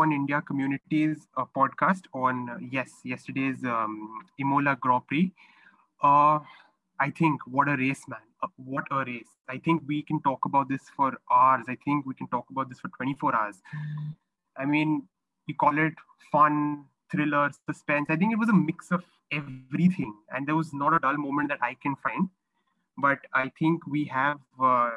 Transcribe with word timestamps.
F1 0.00 0.14
India 0.14 0.40
Communities 0.40 1.28
uh, 1.36 1.44
podcast 1.54 2.02
on, 2.14 2.48
uh, 2.48 2.56
yes, 2.70 2.90
yesterday's 3.04 3.62
um, 3.64 4.24
Imola 4.38 4.76
Grand 4.80 5.06
Prix. 5.06 5.30
Uh, 6.02 6.38
I 6.98 7.10
think 7.10 7.40
what 7.46 7.68
a 7.68 7.76
race, 7.76 8.02
man. 8.08 8.20
Uh, 8.42 8.48
what 8.56 8.84
a 8.90 9.04
race. 9.04 9.28
I 9.48 9.58
think 9.58 9.82
we 9.86 10.02
can 10.02 10.20
talk 10.22 10.44
about 10.46 10.68
this 10.68 10.82
for 10.96 11.18
hours. 11.30 11.66
I 11.68 11.76
think 11.84 12.06
we 12.06 12.14
can 12.14 12.28
talk 12.28 12.46
about 12.50 12.68
this 12.68 12.80
for 12.80 12.88
24 12.96 13.36
hours. 13.36 13.56
I 14.56 14.64
mean, 14.64 15.06
we 15.46 15.54
call 15.54 15.78
it 15.78 15.94
fun, 16.32 16.84
thriller, 17.10 17.50
suspense. 17.68 18.06
I 18.08 18.16
think 18.16 18.32
it 18.32 18.38
was 18.38 18.48
a 18.48 18.54
mix 18.54 18.90
of 18.90 19.04
everything. 19.32 20.14
And 20.34 20.46
there 20.46 20.56
was 20.56 20.72
not 20.72 20.94
a 20.94 20.98
dull 20.98 21.16
moment 21.16 21.50
that 21.50 21.58
I 21.62 21.74
can 21.74 21.96
find. 21.96 22.28
But 22.96 23.18
I 23.34 23.50
think 23.58 23.86
we 23.86 24.04
have 24.06 24.38
uh, 24.62 24.90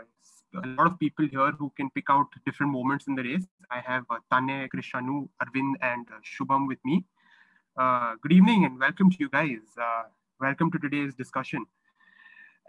a 0.55 0.67
lot 0.67 0.87
of 0.87 0.99
people 0.99 1.27
here 1.27 1.51
who 1.51 1.71
can 1.75 1.89
pick 1.91 2.05
out 2.09 2.27
different 2.45 2.71
moments 2.71 3.07
in 3.07 3.15
the 3.15 3.23
race. 3.23 3.45
I 3.71 3.79
have 3.79 4.03
uh, 4.09 4.17
Tane, 4.31 4.69
Krishanu, 4.73 5.27
Arvind, 5.41 5.73
and 5.81 6.07
uh, 6.11 6.19
Shubham 6.23 6.67
with 6.67 6.77
me. 6.85 7.05
Uh, 7.77 8.13
good 8.21 8.31
evening 8.31 8.65
and 8.65 8.79
welcome 8.79 9.09
to 9.09 9.17
you 9.19 9.29
guys. 9.29 9.61
Uh, 9.81 10.03
welcome 10.39 10.71
to 10.71 10.77
today's 10.77 11.15
discussion. 11.15 11.65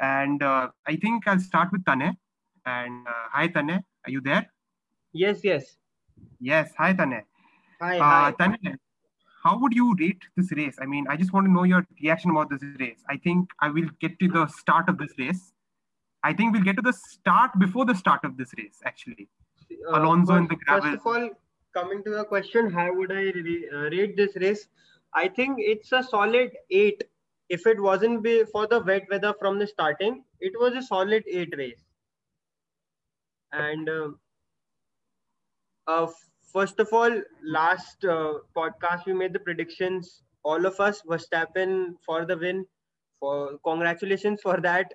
And 0.01 0.43
uh, 0.43 0.69
I 0.87 0.97
think 0.97 1.29
I'll 1.29 1.39
start 1.41 1.71
with 1.73 1.85
Tane. 1.85 2.17
And 2.67 3.07
uh, 3.07 3.29
hi, 3.33 3.49
Tane, 3.49 3.71
are 4.07 4.11
you 4.11 4.21
there? 4.21 4.51
Yes, 5.13 5.41
yes. 5.45 5.77
Yes, 6.41 6.73
hi, 6.79 6.93
Tane. 6.95 7.23
Hi, 7.81 7.99
Uh, 7.99 8.03
hi. 8.03 8.35
Tane, 8.39 8.79
how 9.43 9.59
would 9.59 9.75
you 9.75 9.95
rate 9.99 10.23
this 10.37 10.51
race? 10.53 10.77
I 10.81 10.87
mean, 10.87 11.07
I 11.09 11.17
just 11.17 11.35
want 11.35 11.47
to 11.47 11.53
know 11.53 11.65
your 11.65 11.87
reaction 12.03 12.31
about 12.31 12.49
this 12.49 12.63
race. 12.81 13.05
I 13.11 13.19
think 13.19 13.51
I 13.61 13.69
will 13.69 13.91
get 14.01 14.19
to 14.21 14.29
the 14.29 14.47
start 14.47 14.89
of 14.89 14.97
this 14.97 15.13
race. 15.19 15.53
I 16.25 16.33
think 16.33 16.55
we'll 16.55 16.63
get 16.69 16.77
to 16.77 16.83
the 16.83 16.93
start 16.93 17.59
before 17.59 17.85
the 17.85 17.95
start 17.95 18.25
of 18.25 18.37
this 18.37 18.53
race, 18.59 18.81
actually. 18.85 19.29
Uh, 19.71 19.99
Alonso 19.99 20.37
in 20.37 20.49
first- 20.49 20.51
the 20.51 20.65
gravel. 20.65 20.91
First 20.91 21.01
of 21.01 21.07
all, 21.07 21.31
coming 21.75 22.03
to 22.05 22.11
the 22.11 22.25
question, 22.25 22.71
how 22.71 22.93
would 22.95 23.13
I 23.13 23.25
re- 23.49 23.69
uh, 23.73 23.83
rate 23.97 24.17
this 24.17 24.37
race? 24.37 24.67
I 25.15 25.29
think 25.29 25.59
it's 25.59 25.93
a 25.93 26.03
solid 26.03 26.57
eight. 26.71 27.05
If 27.51 27.67
it 27.67 27.81
wasn't 27.81 28.23
be 28.23 28.45
for 28.53 28.67
the 28.67 28.81
wet 28.81 29.07
weather 29.11 29.35
from 29.39 29.59
the 29.59 29.67
starting, 29.67 30.25
it 30.41 30.55
was 30.59 30.75
a 30.75 30.83
solid 30.83 31.25
eight 31.41 31.55
race. 31.59 31.85
And 33.53 33.89
um 33.89 34.19
uh, 35.87 36.07
first 36.53 36.81
of 36.81 36.93
all, 36.93 37.21
last 37.45 38.05
uh, 38.05 38.35
podcast 38.57 39.05
we 39.07 39.13
made 39.13 39.35
the 39.35 39.39
predictions. 39.51 40.23
All 40.43 40.67
of 40.67 40.81
us 40.81 41.03
Verstappen 41.03 41.95
for 42.07 42.25
the 42.25 42.39
win. 42.39 42.67
For 43.21 43.59
congratulations 43.65 44.41
for 44.41 44.61
that. 44.63 44.93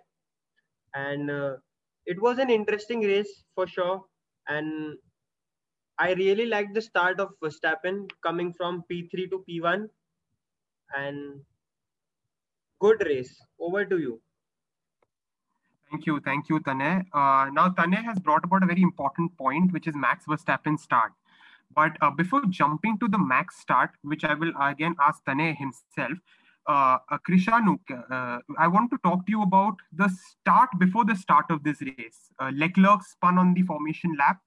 And 0.94 1.30
uh, 1.30 1.58
it 2.06 2.22
was 2.22 2.40
an 2.40 2.50
interesting 2.50 3.02
race 3.02 3.44
for 3.56 3.68
sure. 3.68 4.02
And 4.48 4.98
I 5.98 6.14
really 6.14 6.46
liked 6.46 6.74
the 6.74 6.82
start 6.82 7.20
of 7.20 7.30
Verstappen 7.44 8.10
coming 8.24 8.54
from 8.54 8.84
P3 8.92 9.30
to 9.30 9.44
P1. 9.48 9.88
And 10.96 11.42
good 12.80 13.04
race. 13.06 13.40
Over 13.60 13.86
to 13.86 14.00
you. 14.00 14.22
Thank 15.92 16.06
you, 16.06 16.20
thank 16.20 16.50
you, 16.50 16.60
Tane. 16.60 17.06
Uh, 17.14 17.50
now, 17.52 17.70
Tane 17.70 17.94
has 17.94 18.20
brought 18.20 18.44
about 18.44 18.62
a 18.64 18.68
very 18.68 18.82
important 18.82 19.36
point, 19.38 19.74
which 19.74 19.88
is 19.88 19.96
Max 19.96 20.26
Verstappen's 20.26 20.84
start. 20.84 21.14
But 21.76 21.98
uh, 22.02 22.12
before 22.12 22.42
jumping 22.50 23.00
to 23.00 23.08
the 23.08 23.18
Max 23.18 23.60
start, 23.60 23.92
which 24.04 24.24
I 24.24 24.34
will 24.36 24.52
again 24.60 24.96
ask 25.00 25.24
Tane 25.26 25.56
himself, 25.56 26.18
uh, 26.70 27.00
uh, 27.10 27.18
Krishanu, 27.28 27.80
uh, 27.90 28.40
I 28.58 28.68
want 28.68 28.92
to 28.92 28.98
talk 29.04 29.26
to 29.26 29.32
you 29.32 29.42
about 29.42 29.76
the 29.92 30.08
start 30.08 30.70
before 30.78 31.04
the 31.04 31.16
start 31.16 31.46
of 31.50 31.64
this 31.64 31.82
race. 31.82 32.32
Uh, 32.40 32.52
Leclerc 32.54 33.04
spun 33.04 33.40
on 33.40 33.56
the 33.56 33.64
formation 33.64 34.16
lap. 34.20 34.38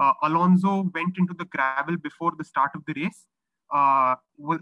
Uh, 0.00 0.12
Alonso 0.24 0.90
went 0.94 1.16
into 1.16 1.32
the 1.38 1.44
gravel 1.44 1.96
before 1.96 2.32
the 2.36 2.44
start 2.44 2.72
of 2.74 2.82
the 2.86 2.94
race. 3.00 3.26
Uh, 3.72 4.16
was, 4.36 4.58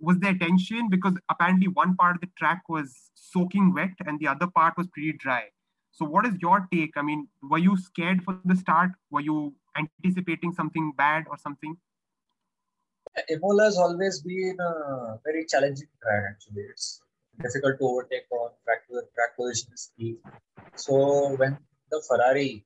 was 0.00 0.18
there 0.18 0.34
tension 0.34 0.90
because 0.90 1.14
apparently 1.30 1.66
one 1.68 1.96
part 1.96 2.16
of 2.16 2.20
the 2.20 2.28
track 2.38 2.60
was 2.68 3.10
soaking 3.14 3.72
wet 3.72 3.94
and 4.04 4.20
the 4.20 4.28
other 4.28 4.46
part 4.46 4.74
was 4.76 4.86
pretty 4.88 5.14
dry. 5.14 5.44
So, 5.92 6.04
what 6.04 6.26
is 6.26 6.34
your 6.42 6.68
take? 6.70 6.92
I 6.96 7.02
mean, 7.02 7.28
were 7.42 7.58
you 7.58 7.76
scared 7.78 8.22
for 8.22 8.38
the 8.44 8.54
start? 8.54 8.90
Were 9.10 9.22
you 9.22 9.54
anticipating 9.78 10.52
something 10.52 10.92
bad 10.96 11.24
or 11.30 11.38
something? 11.38 11.76
Imola 13.28 13.64
has 13.64 13.76
always 13.76 14.20
been 14.22 14.56
a 14.60 15.18
very 15.24 15.44
challenging 15.46 15.88
track. 16.02 16.22
Actually, 16.30 16.62
it's 16.62 17.00
difficult 17.42 17.78
to 17.78 17.84
overtake 17.84 18.26
on 18.30 18.50
track. 18.64 18.82
Track 19.14 19.36
position. 19.36 19.72
So 20.76 21.34
when 21.36 21.58
the 21.90 22.02
Ferrari, 22.08 22.64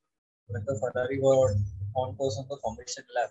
when 0.48 0.64
the 0.64 0.78
Ferrari 0.80 1.18
were 1.20 1.54
on 1.94 2.14
course 2.16 2.36
on 2.38 2.46
the 2.48 2.56
formation 2.62 3.04
lap, 3.14 3.30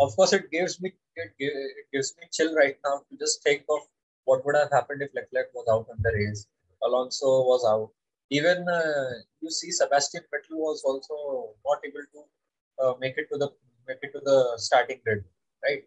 of 0.00 0.14
course 0.16 0.32
it 0.32 0.50
gives 0.50 0.80
me 0.80 0.92
it, 1.16 1.32
it 1.38 1.86
gives 1.92 2.14
me 2.20 2.28
chill 2.32 2.54
right 2.54 2.76
now 2.84 3.02
to 3.10 3.16
just 3.18 3.42
think 3.42 3.64
of 3.68 3.80
what 4.24 4.44
would 4.44 4.56
have 4.56 4.70
happened 4.70 5.02
if 5.02 5.10
Leclerc 5.14 5.50
was 5.54 5.66
out 5.70 5.86
in 5.94 6.02
the 6.02 6.12
race, 6.12 6.46
Alonso 6.82 7.42
was 7.42 7.64
out. 7.68 7.90
Even 8.30 8.66
uh, 8.68 9.10
you 9.40 9.50
see 9.50 9.70
Sebastian 9.70 10.22
Vettel 10.32 10.56
was 10.56 10.82
also 10.84 11.54
not 11.66 11.78
able 11.84 12.06
to 12.14 12.84
uh, 12.84 12.94
make 13.00 13.16
it 13.18 13.28
to 13.32 13.38
the 13.38 13.50
make 13.86 13.98
it 14.02 14.12
to 14.12 14.20
the 14.24 14.54
starting 14.56 15.00
grid, 15.04 15.24
right? 15.62 15.84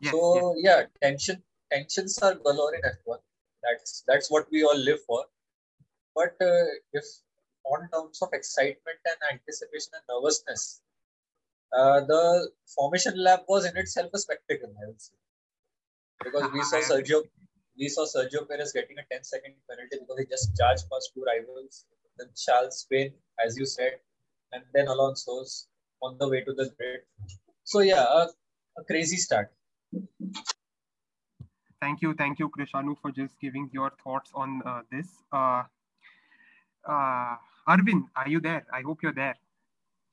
Yes, 0.00 0.12
so 0.12 0.54
yeah, 0.58 0.84
tension 1.02 1.42
tensions 1.70 2.18
are 2.18 2.34
galore 2.34 2.74
in 2.74 2.80
F1. 2.82 3.18
That's 3.62 4.02
that's 4.06 4.30
what 4.30 4.46
we 4.50 4.64
all 4.64 4.78
live 4.78 5.00
for. 5.06 5.24
But 6.14 6.36
uh, 6.40 6.66
if 6.92 7.04
on 7.64 7.88
terms 7.92 8.20
of 8.22 8.30
excitement 8.32 9.00
and 9.04 9.18
anticipation 9.32 9.92
and 9.94 10.04
nervousness, 10.08 10.80
uh, 11.76 12.00
the 12.00 12.50
formation 12.66 13.22
lap 13.22 13.44
was 13.48 13.66
in 13.66 13.76
itself 13.76 14.10
a 14.14 14.18
spectacle, 14.18 14.72
I 14.82 14.86
would 14.86 15.00
say. 15.00 15.14
Because 16.24 16.50
we 16.52 16.62
saw. 16.62 16.76
Sergio 16.90 17.22
we 17.78 17.88
saw 17.88 18.04
Sergio 18.04 18.46
Perez 18.46 18.72
getting 18.72 18.98
a 18.98 19.04
10 19.10 19.24
second 19.24 19.54
penalty 19.68 19.96
because 20.00 20.18
he 20.18 20.26
just 20.26 20.56
charged 20.56 20.84
past 20.90 21.12
two 21.14 21.24
rivals. 21.24 21.86
Then 22.18 22.28
Charles 22.36 22.80
Spain, 22.80 23.12
as 23.42 23.56
you 23.56 23.64
said, 23.64 24.00
and 24.52 24.62
then 24.74 24.88
Alonso's 24.88 25.66
on 26.02 26.18
the 26.18 26.28
way 26.28 26.42
to 26.42 26.52
the 26.52 26.70
grid. 26.76 27.00
So 27.64 27.80
yeah, 27.80 28.02
a, 28.02 28.28
a 28.78 28.84
crazy 28.84 29.16
start. 29.16 29.50
Thank 31.80 32.02
you, 32.02 32.14
thank 32.14 32.38
you, 32.38 32.50
Krishanu, 32.50 32.96
for 33.00 33.10
just 33.10 33.40
giving 33.40 33.70
your 33.72 33.90
thoughts 34.04 34.30
on 34.34 34.60
uh, 34.66 34.82
this. 34.92 35.08
Uh, 35.32 35.62
uh, 36.86 37.36
Arvind, 37.68 38.04
are 38.16 38.28
you 38.28 38.40
there? 38.40 38.66
I 38.72 38.82
hope 38.82 39.02
you're 39.02 39.14
there. 39.14 39.36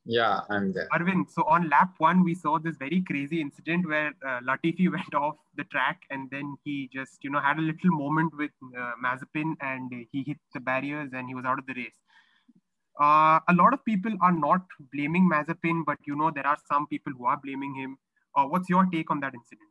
Yeah, 0.06 0.40
I'm 0.50 0.72
there. 0.72 0.88
Arvind, 0.94 1.30
so 1.30 1.44
on 1.44 1.70
lap 1.70 1.96
one, 1.98 2.24
we 2.24 2.34
saw 2.34 2.58
this 2.58 2.78
very 2.78 3.04
crazy 3.06 3.42
incident 3.42 3.86
where 3.86 4.14
uh, 4.26 4.40
Latifi 4.40 4.90
went 4.98 5.14
off 5.14 5.36
the 5.58 5.66
track 5.66 6.04
and 6.10 6.30
then 6.32 6.56
he 6.64 6.90
just, 6.94 7.18
you 7.24 7.30
know, 7.30 7.42
had 7.42 7.58
a 7.58 7.62
little 7.62 7.92
moment 7.92 8.32
with 8.38 8.52
uh, 8.78 8.92
Mazepin 9.04 9.56
and 9.60 9.92
he 10.14 10.24
hit 10.24 10.38
the 10.54 10.62
barriers 10.62 11.10
and 11.14 11.28
he 11.28 11.36
was 11.36 11.44
out 11.44 11.60
of 11.60 11.66
the 11.66 11.74
race. 11.74 12.00
Uh, 13.00 13.40
a 13.50 13.54
lot 13.54 13.74
of 13.74 13.84
people 13.84 14.14
are 14.22 14.32
not 14.32 14.62
blaming 14.94 15.30
Mazepin, 15.30 15.84
but 15.86 15.98
you 16.08 16.16
know, 16.16 16.32
there 16.34 16.48
are 16.48 16.58
some 16.72 16.88
people 16.88 17.12
who 17.18 17.26
are 17.26 17.40
blaming 17.44 17.76
him. 17.76 17.98
Uh, 18.36 18.46
what's 18.46 18.70
your 18.70 18.86
take 18.86 19.12
on 19.12 19.20
that 19.20 19.34
incident? 19.36 19.67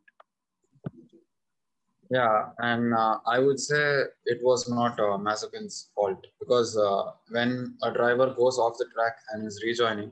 Yeah, 2.09 2.49
and 2.59 2.93
uh, 2.93 3.19
I 3.25 3.39
would 3.39 3.59
say 3.59 4.03
it 4.25 4.39
was 4.41 4.69
not 4.69 4.97
uh, 4.99 5.17
Mazepin's 5.17 5.89
fault 5.93 6.25
because 6.39 6.77
uh, 6.77 7.11
when 7.31 7.75
a 7.83 7.91
driver 7.91 8.33
goes 8.33 8.57
off 8.57 8.77
the 8.77 8.85
track 8.93 9.17
and 9.31 9.45
is 9.45 9.61
rejoining, 9.65 10.11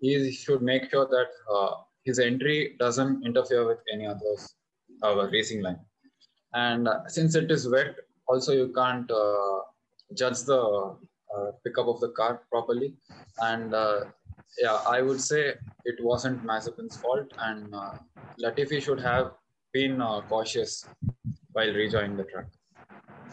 he 0.00 0.32
should 0.32 0.62
make 0.62 0.90
sure 0.90 1.06
that 1.06 1.28
uh, 1.52 1.76
his 2.04 2.18
entry 2.18 2.74
doesn't 2.80 3.24
interfere 3.24 3.66
with 3.66 3.78
any 3.92 4.06
other 4.06 4.34
uh, 5.04 5.28
racing 5.30 5.62
line. 5.62 5.78
And 6.54 6.88
uh, 6.88 7.06
since 7.06 7.36
it 7.36 7.50
is 7.50 7.68
wet, 7.68 7.94
also 8.26 8.52
you 8.52 8.72
can't 8.74 9.08
uh, 9.10 9.60
judge 10.14 10.42
the 10.42 10.96
pickup 11.64 11.86
of 11.86 12.00
the 12.00 12.08
car 12.08 12.42
properly. 12.50 12.94
And 13.40 13.72
yeah, 14.58 14.80
I 14.88 15.02
would 15.02 15.20
say 15.20 15.54
it 15.84 16.02
wasn't 16.02 16.44
Mazepin's 16.44 16.96
fault, 16.96 17.32
and 17.38 17.72
Latifi 18.42 18.82
should 18.82 18.98
have 18.98 19.32
been 19.72 20.00
cautious 20.28 20.84
while 21.58 21.74
rejoining 21.74 22.16
the 22.16 22.24
track. 22.24 22.46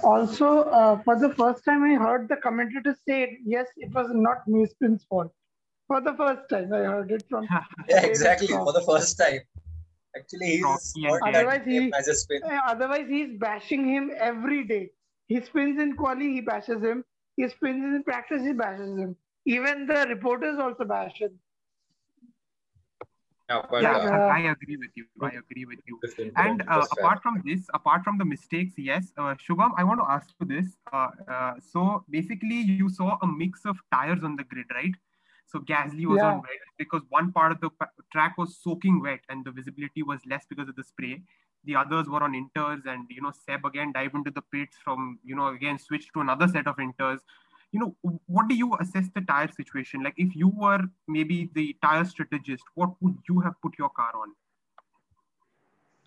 Also, 0.04 0.48
uh, 0.80 1.02
for 1.04 1.16
the 1.20 1.32
first 1.36 1.64
time, 1.64 1.84
I 1.84 1.94
heard 2.04 2.28
the 2.28 2.38
commentator 2.38 2.96
say, 3.08 3.38
yes, 3.46 3.68
it 3.78 3.94
was 3.94 4.08
not 4.14 4.48
Mazepin's 4.48 5.06
fault. 5.06 5.32
For 5.88 6.02
the 6.02 6.14
first 6.22 6.50
time, 6.50 6.74
I 6.74 6.84
heard 6.94 7.12
it 7.12 7.24
from. 7.30 7.48
Yeah, 7.90 8.06
exactly. 8.12 8.48
For 8.48 8.74
the 8.74 8.82
first 8.82 9.18
time. 9.20 9.42
Actually, 10.18 10.48
he's 10.48 10.64
Rocky 10.64 11.02
not 11.06 11.26
and 11.28 11.36
that 11.36 11.40
Otherwise, 11.40 11.66
he- 11.68 11.94
as 12.00 12.08
a 12.08 12.16
spin. 12.16 12.42
Otherwise, 12.68 13.08
he's 13.16 13.38
bashing 13.46 13.88
him 13.94 14.12
every 14.30 14.64
day. 14.74 14.84
He 15.28 15.42
spins 15.50 15.80
in 15.86 15.96
quali, 16.02 16.32
he 16.34 16.42
bashes 16.42 16.82
him. 16.90 17.04
He 17.38 17.48
spins 17.50 17.84
in 17.98 18.04
practice, 18.10 18.44
he 18.50 18.54
bashes 18.54 18.98
him. 19.04 19.16
Even 19.46 19.86
the 19.92 20.06
reporters 20.10 20.58
also 20.68 20.86
bash 20.86 21.20
him. 21.26 21.40
Yeah, 23.50 23.62
but 23.70 23.86
yeah, 23.86 23.98
uh, 24.12 24.22
I 24.30 24.40
agree 24.40 24.78
with 24.78 24.92
you. 24.96 25.06
I 25.22 25.30
agree 25.32 25.66
with 25.66 25.80
you. 25.86 26.00
And 26.36 26.64
uh, 26.68 26.86
apart 26.92 27.22
from 27.22 27.42
this, 27.46 27.68
apart 27.74 28.04
from 28.04 28.18
the 28.18 28.26
mistakes, 28.26 28.76
yes, 28.78 29.12
uh, 29.18 29.36
Shubham, 29.36 29.72
I 29.78 29.84
want 29.84 30.00
to 30.00 30.06
ask 30.10 30.30
you 30.40 30.46
this. 30.48 30.78
Uh, 30.92 31.10
uh, 31.32 31.54
so 31.60 32.06
basically, 32.10 32.56
you 32.56 32.90
saw 32.90 33.18
a 33.22 33.28
mix 33.28 33.66
of 33.66 33.78
tires 33.92 34.24
on 34.24 34.36
the 34.36 34.44
grid, 34.44 34.68
right? 34.74 34.94
So 35.46 35.60
Gasly 35.60 36.06
was 36.06 36.22
Yeah. 36.22 36.30
on 36.30 36.38
wet 36.42 36.62
because 36.78 37.02
one 37.10 37.32
part 37.32 37.52
of 37.52 37.60
the 37.62 37.70
track 38.12 38.38
was 38.38 38.58
soaking 38.58 39.02
wet 39.02 39.20
and 39.30 39.46
the 39.46 39.52
visibility 39.52 40.02
was 40.04 40.20
less 40.26 40.46
because 40.48 40.68
of 40.70 40.76
the 40.76 40.84
spray. 40.84 41.24
The 41.66 41.76
others 41.76 42.08
were 42.08 42.24
on 42.24 42.34
inters, 42.34 42.86
and 42.86 43.06
you 43.10 43.22
know 43.22 43.32
Seb 43.32 43.66
again 43.66 43.92
dive 43.94 44.14
into 44.16 44.32
the 44.32 44.42
pits 44.42 44.78
from 44.84 45.20
you 45.24 45.36
know 45.36 45.48
again 45.48 45.78
switch 45.80 46.12
to 46.14 46.22
another 46.22 46.48
set 46.48 46.68
of 46.68 46.78
inters. 46.78 47.20
You 47.72 47.80
know, 47.80 48.20
what 48.28 48.48
do 48.48 48.56
you 48.56 48.76
assess 48.80 49.10
the 49.14 49.22
tire 49.22 49.52
situation? 49.52 50.04
Like, 50.04 50.14
if 50.18 50.36
you 50.36 50.48
were 50.48 50.82
maybe 51.08 51.50
the 51.54 51.76
tire 51.82 52.06
strategist, 52.06 52.64
what 52.76 52.92
would 53.02 53.18
you 53.28 53.40
have 53.42 53.54
put 53.62 53.74
your 53.78 53.90
car 53.90 54.12
on? 54.16 54.34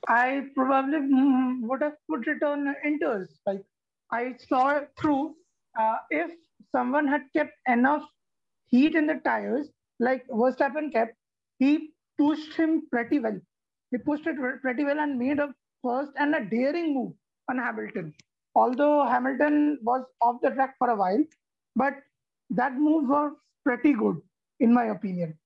I 0.06 0.46
probably 0.54 0.98
mm, 0.98 1.60
would 1.62 1.82
have 1.82 1.96
put 2.08 2.26
it 2.26 2.42
on 2.42 2.74
inters. 2.86 3.28
Like 3.46 3.62
I 4.10 4.34
saw 4.48 4.80
through. 4.98 5.34
Uh, 5.78 5.96
if 6.10 6.30
someone 6.72 7.06
had 7.06 7.22
kept 7.36 7.52
enough 7.68 8.02
heat 8.66 8.94
in 8.94 9.06
the 9.06 9.20
tires, 9.24 9.68
like 10.00 10.26
Verstappen 10.28 10.92
kept, 10.92 11.14
he 11.58 11.90
pushed 12.18 12.54
him 12.54 12.82
pretty 12.90 13.18
well. 13.18 13.38
He 13.90 13.98
pushed 13.98 14.26
it 14.26 14.36
pretty 14.62 14.84
well 14.84 14.98
and 14.98 15.18
made 15.18 15.38
a 15.38 15.54
first 15.82 16.12
and 16.16 16.34
a 16.34 16.44
daring 16.44 16.94
move 16.94 17.12
on 17.48 17.58
Hamilton. 17.58 18.14
Although 18.54 19.06
Hamilton 19.06 19.78
was 19.82 20.04
off 20.20 20.40
the 20.42 20.50
track 20.50 20.74
for 20.78 20.90
a 20.90 20.96
while, 20.96 21.22
but 21.82 21.94
that 22.62 22.74
move 22.86 23.08
was 23.16 23.32
pretty 23.64 23.92
good, 24.04 24.16
in 24.60 24.72
my 24.80 24.86
opinion 24.96 25.38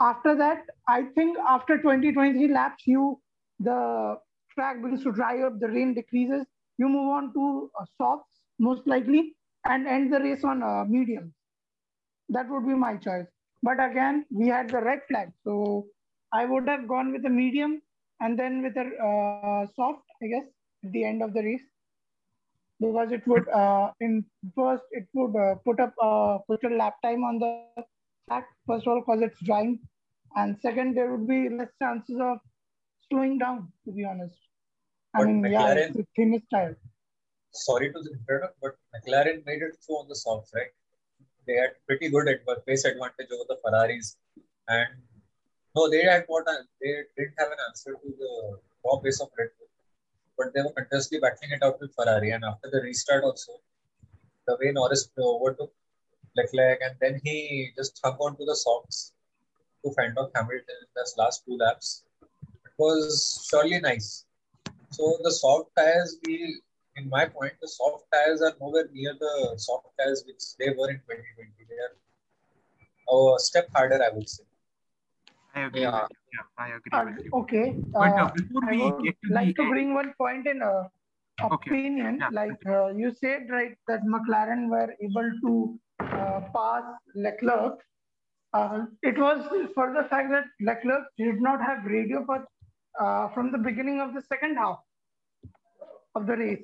after 0.00 0.34
that, 0.36 0.66
I 0.88 1.02
think 1.14 1.38
after 1.48 1.78
20, 1.78 2.12
23 2.12 2.48
laps, 2.52 2.86
you 2.86 3.20
the 3.60 4.16
track 4.52 4.82
begins 4.82 5.04
to 5.04 5.12
dry 5.12 5.42
up, 5.42 5.58
the 5.60 5.68
rain 5.68 5.94
decreases, 5.94 6.46
you 6.78 6.88
move 6.88 7.10
on 7.10 7.32
to 7.34 7.70
uh, 7.80 7.84
softs 7.96 8.40
most 8.58 8.86
likely 8.86 9.36
and 9.66 9.86
end 9.86 10.12
the 10.12 10.18
race 10.18 10.44
on 10.44 10.62
uh, 10.62 10.84
medium. 10.84 11.32
That 12.28 12.48
would 12.50 12.66
be 12.66 12.74
my 12.74 12.96
choice. 12.96 13.26
But 13.62 13.82
again, 13.82 14.26
we 14.30 14.48
had 14.48 14.68
the 14.68 14.80
red 14.80 15.00
flag, 15.08 15.32
so 15.44 15.86
I 16.32 16.44
would 16.44 16.68
have 16.68 16.88
gone 16.88 17.12
with 17.12 17.24
a 17.24 17.30
medium 17.30 17.80
and 18.20 18.38
then 18.38 18.62
with 18.62 18.76
a 18.76 18.86
uh, 19.10 19.66
soft, 19.74 20.02
I 20.22 20.26
guess, 20.26 20.46
at 20.84 20.92
the 20.92 21.04
end 21.04 21.22
of 21.22 21.32
the 21.32 21.42
race. 21.42 21.62
Because 22.80 23.12
it 23.12 23.26
would, 23.26 23.48
uh, 23.48 23.92
in 24.00 24.24
first, 24.54 24.82
it 24.90 25.06
would 25.14 25.34
uh, 25.36 25.54
put 25.64 25.80
up 25.80 25.94
uh, 26.02 26.38
put 26.48 26.64
a 26.64 26.74
lap 26.74 26.94
time 27.02 27.22
on 27.24 27.38
the 27.38 27.84
track. 28.28 28.46
First 28.66 28.86
of 28.86 28.92
all, 28.92 29.00
because 29.00 29.22
it's 29.22 29.40
drying, 29.44 29.78
and 30.36 30.58
second, 30.60 30.96
there 30.96 31.10
would 31.12 31.26
be 31.28 31.48
less 31.48 31.68
chances 31.80 32.18
of 32.20 32.38
slowing 33.08 33.38
down. 33.38 33.72
To 33.84 33.92
be 33.92 34.04
honest, 34.04 34.36
I 35.14 35.18
But 35.20 35.26
mean, 35.28 35.44
yeah, 35.52 35.72
it's 35.72 35.96
the 35.96 36.06
thinnest 36.16 36.46
tire. 36.50 36.76
Sorry 37.52 37.92
to 37.92 38.00
interrupt, 38.12 38.60
but 38.60 38.74
McLaren 38.94 39.46
made 39.46 39.62
it 39.62 39.76
through 39.84 39.98
on 40.00 40.08
the 40.08 40.16
softs, 40.16 40.52
right? 40.54 40.72
They 41.46 41.54
had 41.54 41.72
pretty 41.86 42.08
good 42.08 42.26
adva- 42.26 42.64
pace 42.66 42.84
advantage 42.84 43.28
over 43.32 43.44
the 43.48 43.58
Ferraris, 43.62 44.16
and 44.66 44.88
no, 45.76 45.88
they 45.88 46.02
had 46.02 46.24
what 46.26 46.48
a- 46.48 46.66
they 46.80 46.92
didn't 47.16 47.34
have 47.38 47.52
an 47.56 47.62
answer 47.68 47.92
to 48.02 48.14
the 48.22 48.32
raw 48.84 48.96
pace 49.04 49.20
of 49.20 49.28
Red 49.38 49.50
Bull, 49.58 49.63
but 50.38 50.52
they 50.54 50.62
were 50.62 50.72
continuously 50.72 51.18
battling 51.18 51.52
it 51.52 51.62
out 51.62 51.80
with 51.80 51.94
Ferrari. 51.94 52.30
And 52.30 52.44
after 52.44 52.70
the 52.70 52.80
restart, 52.82 53.24
also 53.24 53.52
the 54.46 54.56
way 54.60 54.72
Norris 54.72 55.10
uh, 55.18 55.22
overtook 55.22 55.72
Leclerc, 56.36 56.80
and 56.82 56.96
then 57.00 57.20
he 57.24 57.70
just 57.76 58.00
hung 58.04 58.14
on 58.14 58.36
to 58.36 58.44
the 58.44 58.56
softs 58.56 59.12
to 59.84 59.92
fend 59.92 60.18
off 60.18 60.30
Hamilton 60.34 60.78
in 60.82 60.88
those 60.96 61.14
last 61.16 61.44
two 61.44 61.56
laps. 61.56 62.04
It 62.22 62.72
was 62.78 63.46
surely 63.50 63.80
nice. 63.80 64.26
So 64.90 65.18
the 65.22 65.30
soft 65.32 65.70
tires, 65.76 66.18
we, 66.26 66.60
in 66.96 67.08
my 67.08 67.26
point, 67.26 67.52
the 67.60 67.68
soft 67.68 68.04
tires 68.12 68.42
are 68.42 68.54
nowhere 68.60 68.88
near 68.92 69.14
the 69.18 69.54
soft 69.56 69.88
tires 69.98 70.24
which 70.26 70.42
they 70.58 70.70
were 70.76 70.90
in 70.90 70.98
2020. 70.98 71.50
They 71.68 71.76
are 71.76 73.36
a 73.36 73.38
step 73.38 73.68
harder, 73.74 74.02
I 74.02 74.14
would 74.14 74.28
say. 74.28 74.44
I 75.54 75.60
agree. 75.66 75.82
Yeah. 75.82 76.06
Yeah, 76.34 76.46
I 76.58 76.68
agree 76.76 76.98
Uh, 76.98 77.04
with 77.04 77.16
you. 77.24 77.32
okay. 77.32 77.76
But 77.98 78.18
uh, 78.18 78.26
uh, 78.26 78.30
before 78.34 78.62
I 78.62 78.72
we 78.72 78.80
would 78.80 79.02
get 79.02 79.16
to 79.22 79.30
like 79.30 79.54
the 79.54 79.54
to 79.56 79.64
end, 79.64 79.72
bring 79.72 79.94
one 79.94 80.14
point 80.18 80.46
in 80.46 80.62
uh, 80.62 80.84
Okay. 81.50 81.72
opinion. 81.72 82.20
Yeah. 82.20 82.30
Like 82.30 82.60
uh, 82.66 82.88
you 82.88 83.12
said, 83.14 83.42
right, 83.50 83.76
that 83.88 84.02
McLaren 84.02 84.68
were 84.70 84.90
able 85.00 85.30
to 85.44 85.80
uh, 86.16 86.40
pass 86.54 86.84
Leclerc. 87.14 87.80
Uh, 88.52 88.86
it 89.02 89.18
was 89.18 89.46
for 89.74 89.92
the 89.92 90.04
fact 90.08 90.30
that 90.30 90.44
Leclerc 90.60 91.04
did 91.18 91.40
not 91.40 91.60
have 91.60 91.84
radio 91.84 92.24
for, 92.24 92.46
uh, 93.00 93.28
from 93.30 93.50
the 93.52 93.58
beginning 93.58 94.00
of 94.00 94.14
the 94.14 94.22
second 94.22 94.56
half 94.56 94.78
of 96.14 96.26
the 96.26 96.36
race. 96.36 96.62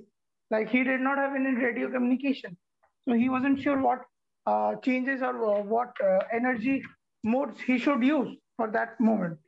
Like 0.50 0.68
he 0.68 0.82
did 0.84 1.00
not 1.00 1.18
have 1.18 1.34
any 1.34 1.54
radio 1.54 1.90
communication, 1.90 2.56
so 3.02 3.12
he 3.14 3.28
wasn't 3.28 3.60
sure 3.60 3.80
what 3.80 4.00
uh, 4.46 4.76
changes 4.76 5.22
or 5.22 5.62
what 5.62 5.94
uh, 6.02 6.20
energy 6.32 6.82
modes 7.22 7.60
he 7.60 7.78
should 7.78 8.02
use 8.02 8.36
for 8.56 8.70
that 8.72 8.98
moment. 9.00 9.38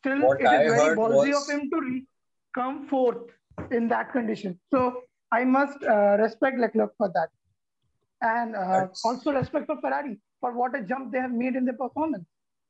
Still, 0.00 0.20
What 0.22 0.40
it 0.40 0.44
is 0.44 0.48
I 0.48 0.56
very 0.58 0.70
heard 0.88 0.98
ballsy 0.98 1.32
was- 1.32 1.50
of 1.50 1.54
him 1.54 1.70
to 1.70 1.80
re- 1.80 2.06
come 2.54 2.86
fourth 2.88 3.30
in 3.70 3.88
that 3.88 4.12
condition. 4.12 4.58
So 4.70 5.02
I 5.32 5.44
must 5.44 5.82
uh, 5.82 6.16
respect 6.18 6.58
Leclerc 6.58 6.92
for 6.96 7.10
that, 7.14 7.28
and 8.22 8.54
uh, 8.56 8.88
also 9.04 9.32
respect 9.32 9.66
for 9.66 9.80
Ferrari 9.80 10.18
for 10.40 10.52
what 10.52 10.74
a 10.78 10.82
jump 10.82 11.12
they 11.12 11.18
have 11.18 11.32
made 11.32 11.56
in 11.56 11.64
their 11.64 11.76
performance. 11.76 12.24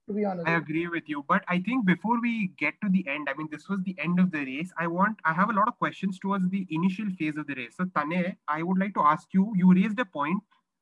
To 0.09 0.15
be 0.15 0.25
honest, 0.25 0.47
I 0.49 0.53
agree 0.53 0.87
with 0.87 1.09
you, 1.09 1.25
but 1.29 1.45
I 1.49 1.59
think 1.61 1.85
before 1.85 2.21
we 2.21 2.53
get 2.59 2.75
to 2.83 2.89
the 2.89 3.05
end, 3.09 3.29
I 3.29 3.35
mean, 3.35 3.49
this 3.51 3.69
was 3.69 3.83
the 3.83 3.97
end 3.99 4.21
of 4.21 4.31
the 4.31 4.45
race. 4.45 4.73
I 4.79 4.87
want, 4.87 5.19
I 5.25 5.33
have 5.33 5.51
a 5.51 5.53
lot 5.53 5.67
of 5.67 5.77
questions 5.81 6.21
towards 6.21 6.49
the 6.49 6.65
initial 6.71 7.07
phase 7.19 7.37
of 7.37 7.49
the 7.49 7.55
race. 7.57 7.75
So, 7.77 7.87
Tane, 7.87 8.37
I 8.47 8.63
would 8.63 8.79
like 8.79 8.95
to 8.95 9.01
ask 9.01 9.27
you. 9.35 9.53
You 9.57 9.75
raised 9.75 9.99
a 9.99 10.05
point 10.05 10.41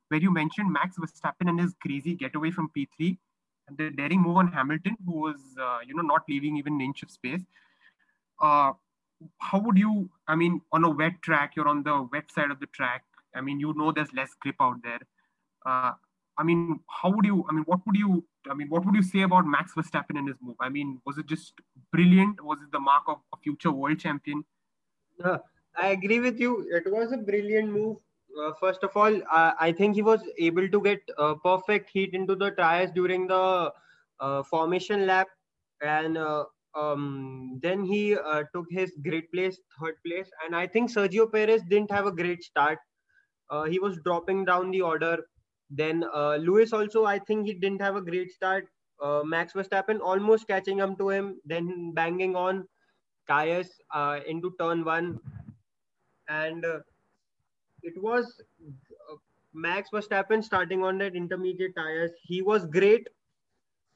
where 0.09 0.21
you 0.21 0.31
mentioned 0.31 0.71
Max 0.71 0.99
Verstappen 0.99 1.49
and 1.49 1.59
his 1.59 1.75
crazy 1.81 2.15
getaway 2.15 2.51
from 2.51 2.69
P3, 2.77 3.09
and 3.09 3.19
the 3.71 3.91
daring 3.91 4.21
move 4.21 4.37
on 4.37 4.49
Hamilton, 4.49 4.97
who 5.07 5.21
was, 5.21 5.41
uh, 5.61 5.79
you 5.87 5.95
know, 5.95 6.03
not 6.03 6.23
leaving 6.29 6.57
even 6.57 6.75
an 6.75 6.81
inch 6.81 7.03
of 7.03 7.11
space. 7.11 7.43
Uh, 8.41 8.73
how 9.39 9.59
would 9.59 9.79
you? 9.79 10.11
I 10.29 10.35
mean, 10.35 10.61
on 10.73 10.85
a 10.85 10.91
wet 10.91 11.23
track, 11.23 11.53
you're 11.57 11.69
on 11.69 11.83
the 11.83 12.09
wet 12.13 12.31
side 12.31 12.51
of 12.51 12.61
the 12.61 12.67
track. 12.67 13.05
I 13.35 13.41
mean, 13.41 13.59
you 13.61 13.73
know, 13.75 13.93
there's 13.93 14.13
less 14.13 14.31
grip 14.41 14.57
out 14.61 14.77
there. 14.83 15.01
Uh, 15.65 15.93
I 16.37 16.43
mean, 16.43 16.81
how 16.89 17.11
would 17.11 17.25
you? 17.25 17.45
I 17.49 17.53
mean, 17.53 17.65
what 17.65 17.81
would 17.87 17.97
you? 17.97 18.25
I 18.51 18.55
mean, 18.55 18.69
what 18.69 18.85
would 18.85 18.95
you 18.95 19.03
say 19.03 19.23
about 19.23 19.47
Max 19.47 19.73
Verstappen 19.75 20.19
and 20.19 20.29
his 20.29 20.37
move? 20.43 20.57
I 20.61 20.69
mean, 20.69 21.01
was 21.07 21.17
it 21.17 21.27
just 21.27 21.55
brilliant? 21.93 22.45
Was 22.45 22.59
it 22.63 22.73
the 22.73 22.81
mark 22.81 23.05
of 23.09 23.19
a 23.33 23.37
future 23.39 23.71
world 23.71 23.99
champion? 23.99 24.45
I 25.77 25.89
agree 25.89 26.21
with 26.21 26.39
you. 26.39 26.69
It 26.71 26.91
was 26.91 27.13
a 27.13 27.17
brilliant 27.17 27.71
move. 27.71 27.97
Uh, 28.41 28.53
first 28.59 28.83
of 28.83 28.97
all, 28.97 29.15
uh, 29.31 29.53
I 29.61 29.73
think 29.73 29.95
he 29.95 30.03
was 30.03 30.23
able 30.39 30.69
to 30.69 30.81
get 30.81 31.01
uh, 31.19 31.35
perfect 31.37 31.91
heat 31.91 32.15
into 32.15 32.35
the 32.35 32.51
tires 32.51 32.91
during 32.91 33.27
the 33.27 33.73
uh, 34.21 34.43
formation 34.43 35.07
lap, 35.07 35.29
and 35.81 36.19
uh, 36.19 36.45
um, 36.75 37.61
then 37.63 37.85
he 37.85 38.17
uh, 38.17 38.45
took 38.53 38.67
his 38.71 38.93
great 39.05 39.31
place, 39.33 39.59
third 39.81 39.95
place. 40.05 40.31
And 40.45 40.57
I 40.57 40.67
think 40.67 40.91
Sergio 40.91 41.31
Perez 41.31 41.63
didn't 41.69 41.91
have 41.91 42.07
a 42.07 42.13
great 42.13 42.43
start. 42.43 42.79
He 43.69 43.79
was 43.79 44.01
dropping 44.05 44.47
down 44.47 44.73
the 44.73 44.81
order. 44.83 45.19
Then 45.71 46.01
Lewis 46.41 46.73
also, 46.73 47.05
I 47.05 47.21
think 47.21 47.47
he 47.47 47.55
didn't 47.55 47.81
have 47.81 47.95
a 47.95 48.01
great 48.01 48.33
start. 48.33 48.67
Max 49.25 49.53
Verstappen 49.53 50.01
almost 50.01 50.49
catching 50.49 50.81
up 50.81 50.99
to 50.99 51.11
him, 51.11 51.41
then 51.45 51.93
banging 51.95 52.35
on 52.35 52.67
tires 53.29 53.71
into 54.27 54.53
turn 54.59 54.85
one, 54.85 55.21
and 56.29 56.65
it 57.85 58.03
was 58.03 58.25
uh, 59.11 59.17
Max 59.53 59.91
Verstappen 59.93 60.43
starting 60.43 60.83
on 60.83 60.99
that 60.99 61.15
intermediate 61.15 61.77
tires. 61.77 62.11
He 62.23 62.43
was 62.43 62.67
great 62.67 63.07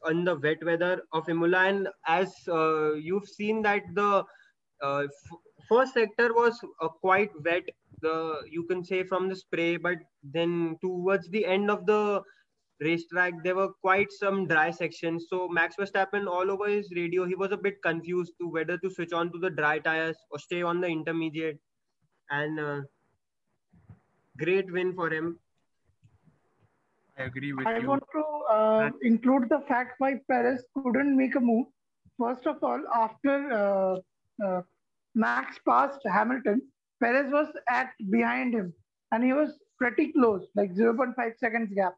on 0.05 0.25
the 0.25 0.37
wet 0.37 0.65
weather 0.65 1.03
of 1.13 1.29
Imola, 1.29 1.65
and 1.67 1.89
as 2.07 2.33
uh, 2.49 2.95
you've 2.95 3.29
seen 3.29 3.63
that 3.63 3.83
the 3.95 4.25
uh, 4.83 5.05
first 5.69 5.95
sector 5.95 6.33
was 6.33 6.61
uh, 6.81 6.89
quite 6.89 7.31
wet. 7.45 7.65
The 8.01 8.43
you 8.49 8.65
can 8.65 8.85
say 8.85 9.03
from 9.03 9.29
the 9.29 9.35
spray, 9.35 9.77
but 9.77 9.99
then 10.23 10.77
towards 10.81 11.29
the 11.31 11.45
end 11.45 11.71
of 11.71 11.85
the 11.87 12.23
racetrack 12.81 13.33
there 13.43 13.57
were 13.57 13.73
quite 13.83 14.07
some 14.13 14.47
dry 14.47 14.71
sections 14.71 15.27
so 15.29 15.49
max 15.49 15.75
verstappen 15.81 16.29
all 16.29 16.49
over 16.49 16.69
his 16.69 16.89
radio 16.95 17.25
he 17.27 17.35
was 17.35 17.51
a 17.51 17.57
bit 17.57 17.75
confused 17.83 18.33
to 18.41 18.49
whether 18.49 18.79
to 18.79 18.89
switch 18.89 19.13
on 19.13 19.33
to 19.33 19.39
the 19.41 19.51
dry 19.51 19.81
tires 19.81 20.17
or 20.31 20.39
stay 20.39 20.63
on 20.63 20.81
the 20.81 20.87
intermediate 20.87 21.59
and 22.31 22.61
uh, 22.61 22.81
great 24.45 24.73
win 24.73 24.95
for 24.95 25.11
him 25.11 25.37
I 27.19 27.25
agree 27.25 27.53
with 27.53 27.67
I 27.67 27.79
you. 27.79 27.83
I 27.83 27.87
want 27.87 28.05
to 28.13 28.25
uh, 28.55 28.91
include 29.03 29.49
the 29.49 29.61
fact 29.67 29.95
why 29.99 30.21
Perez 30.31 30.65
couldn't 30.75 31.17
make 31.17 31.35
a 31.35 31.41
move. 31.41 31.67
First 32.17 32.47
of 32.47 32.63
all, 32.63 32.81
after 32.95 33.53
uh, 33.53 34.47
uh, 34.47 34.63
Max 35.15 35.59
passed 35.67 36.01
Hamilton, 36.05 36.63
Perez 37.03 37.33
was 37.33 37.49
at 37.69 37.91
behind 38.11 38.55
him 38.55 38.73
and 39.13 39.25
he 39.25 39.33
was 39.33 39.59
pretty 39.79 40.13
close, 40.13 40.47
like 40.55 40.75
0.5 40.75 41.39
seconds 41.39 41.73
gap. 41.75 41.95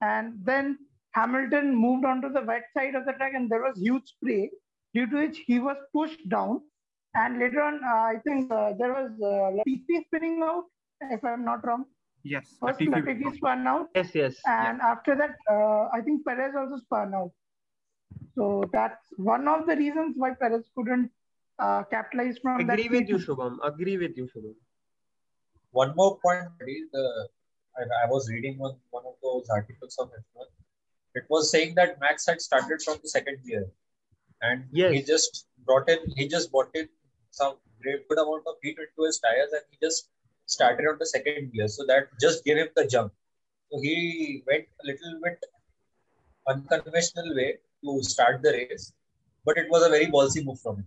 And 0.00 0.34
then 0.44 0.78
Hamilton 1.12 1.74
moved 1.74 2.04
onto 2.04 2.32
the 2.32 2.42
wet 2.42 2.64
side 2.76 2.94
of 2.94 3.06
the 3.06 3.12
track 3.12 3.32
and 3.34 3.50
there 3.50 3.62
was 3.62 3.78
huge 3.78 4.06
spray, 4.06 4.50
due 4.94 5.06
to 5.06 5.16
which 5.16 5.38
he 5.46 5.58
was 5.58 5.76
pushed 5.92 6.28
down. 6.28 6.60
And 7.14 7.40
later 7.40 7.60
on, 7.60 7.80
uh, 7.84 7.88
I 7.88 8.16
think 8.24 8.52
uh, 8.52 8.72
there 8.78 8.92
was 8.92 9.10
uh, 9.20 9.62
P3 9.66 10.04
spinning 10.06 10.42
out, 10.44 10.64
if 11.00 11.24
I'm 11.24 11.44
not 11.44 11.66
wrong. 11.66 11.84
Yes. 12.22 12.56
First, 12.60 12.80
Latifi 12.80 12.92
went 12.92 13.06
Latifi 13.06 13.26
off. 13.26 13.34
spun 13.36 13.66
out, 13.66 13.88
Yes, 13.94 14.14
yes. 14.14 14.36
and 14.46 14.80
after 14.82 15.16
that, 15.16 15.36
uh, 15.50 15.88
I 15.92 16.02
think 16.04 16.24
Perez 16.26 16.54
also 16.54 16.76
spun 16.76 17.14
out. 17.14 17.30
So 18.34 18.64
that's 18.72 19.06
one 19.16 19.48
of 19.48 19.66
the 19.66 19.76
reasons 19.76 20.14
why 20.16 20.32
Perez 20.34 20.68
couldn't 20.76 21.10
uh, 21.58 21.84
capitalize 21.84 22.36
from 22.42 22.66
that. 22.66 22.78
Agree 22.78 22.88
with 23.00 23.08
you, 23.08 23.16
Shubham. 23.16 23.56
Agree 23.64 23.96
with 23.96 24.16
you, 24.16 24.28
Shubham. 24.34 24.54
One 25.72 25.94
more 25.96 26.18
point, 26.20 26.48
buddy, 26.58 26.84
the 26.92 27.28
I, 27.78 27.82
I 28.04 28.10
was 28.10 28.28
reading 28.28 28.58
on 28.60 28.76
one 28.90 29.04
of 29.06 29.14
those 29.22 29.48
articles 29.48 29.96
on 29.98 30.08
F1. 30.08 30.44
It 31.14 31.24
was 31.30 31.50
saying 31.50 31.74
that 31.76 31.98
Max 32.00 32.26
had 32.26 32.40
started 32.40 32.82
from 32.82 32.98
the 33.02 33.08
second 33.08 33.38
gear, 33.46 33.66
and 34.42 34.64
Yes. 34.72 34.92
he 34.92 35.02
just 35.02 35.46
brought 35.64 35.88
in, 35.88 35.98
he 36.16 36.28
just 36.28 36.50
brought 36.52 36.70
in 36.74 36.88
some 37.30 37.54
great 37.80 38.06
good 38.08 38.18
amount 38.18 38.42
of 38.46 38.56
heat 38.62 38.76
into 38.78 39.06
his 39.06 39.18
tires, 39.20 39.52
and 39.52 39.62
he 39.70 39.78
just 39.80 40.10
started 40.50 40.86
on 40.92 40.96
the 40.98 41.06
second 41.06 41.52
gear. 41.52 41.68
So 41.68 41.84
that 41.86 42.08
just 42.20 42.44
gave 42.44 42.58
him 42.58 42.68
the 42.76 42.86
jump. 42.86 43.12
So 43.70 43.80
he 43.80 44.42
went 44.46 44.66
a 44.82 44.86
little 44.86 45.20
bit 45.22 45.44
unconventional 46.48 47.34
way 47.34 47.58
to 47.84 48.02
start 48.02 48.42
the 48.42 48.52
race, 48.52 48.92
but 49.44 49.56
it 49.56 49.70
was 49.70 49.86
a 49.86 49.90
very 49.90 50.06
ballsy 50.06 50.44
move 50.44 50.60
from 50.60 50.76
him. 50.76 50.86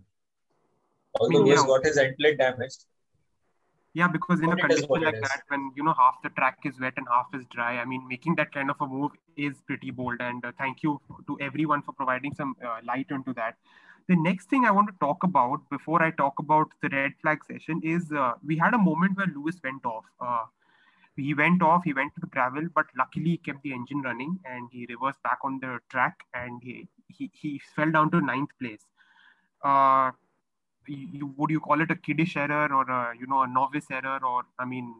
Although 1.20 1.38
mean, 1.38 1.46
he 1.46 1.50
has 1.52 1.62
yeah. 1.62 1.66
got 1.66 1.84
his 1.84 1.96
end 1.96 2.16
plate 2.18 2.38
damaged, 2.38 2.84
Yeah, 3.94 4.08
because 4.08 4.40
in 4.40 4.52
a 4.52 4.56
But 4.56 4.72
it 4.72 4.78
is 4.80 4.86
condition 4.86 5.04
like 5.04 5.22
that, 5.22 5.42
when 5.48 5.70
you 5.76 5.84
know 5.84 5.94
half 5.94 6.16
the 6.22 6.30
track 6.30 6.58
is 6.64 6.78
wet 6.80 6.94
and 6.96 7.06
half 7.08 7.26
is 7.32 7.44
dry, 7.54 7.78
I 7.78 7.84
mean, 7.84 8.06
making 8.08 8.34
that 8.36 8.52
kind 8.52 8.68
of 8.68 8.76
a 8.80 8.86
move 8.86 9.12
is 9.36 9.62
pretty 9.68 9.92
bold. 9.92 10.20
And 10.20 10.44
uh, 10.44 10.52
thank 10.58 10.82
you 10.82 11.00
to 11.28 11.38
everyone 11.40 11.82
for 11.82 11.92
providing 11.92 12.34
some 12.34 12.56
uh, 12.64 12.78
light 12.84 13.06
into 13.10 13.32
that. 13.34 13.54
The 14.08 14.16
next 14.16 14.50
thing 14.50 14.64
I 14.66 14.70
want 14.70 14.88
to 14.88 14.94
talk 15.00 15.22
about 15.22 15.60
before 15.70 16.02
I 16.02 16.10
talk 16.10 16.38
about 16.38 16.68
the 16.82 16.90
red 16.90 17.12
flag 17.22 17.38
session 17.44 17.80
is 17.82 18.12
uh, 18.12 18.32
we 18.44 18.58
had 18.58 18.74
a 18.74 18.78
moment 18.78 19.16
where 19.16 19.26
Lewis 19.26 19.56
went 19.64 19.84
off. 19.86 20.04
Uh, 20.20 20.44
he 21.16 21.32
went 21.32 21.62
off, 21.62 21.84
he 21.84 21.94
went 21.94 22.14
to 22.14 22.20
the 22.20 22.26
gravel, 22.26 22.66
but 22.74 22.86
luckily 22.98 23.30
he 23.30 23.36
kept 23.38 23.62
the 23.62 23.72
engine 23.72 24.02
running 24.02 24.38
and 24.44 24.68
he 24.70 24.86
reversed 24.88 25.22
back 25.22 25.38
on 25.42 25.58
the 25.60 25.78
track 25.88 26.18
and 26.34 26.60
he 26.62 26.88
he, 27.08 27.30
he 27.32 27.60
fell 27.76 27.90
down 27.90 28.10
to 28.10 28.20
ninth 28.20 28.50
place. 28.60 28.84
Uh, 29.62 30.10
you, 30.86 31.32
would 31.36 31.50
you 31.50 31.60
call 31.60 31.80
it 31.80 31.90
a 31.90 31.96
kiddish 31.96 32.36
error 32.36 32.68
or 32.74 32.82
a, 32.90 33.16
you 33.18 33.26
know 33.26 33.42
a 33.42 33.46
novice 33.46 33.86
error 33.90 34.18
or 34.24 34.42
I 34.58 34.64
mean, 34.64 34.94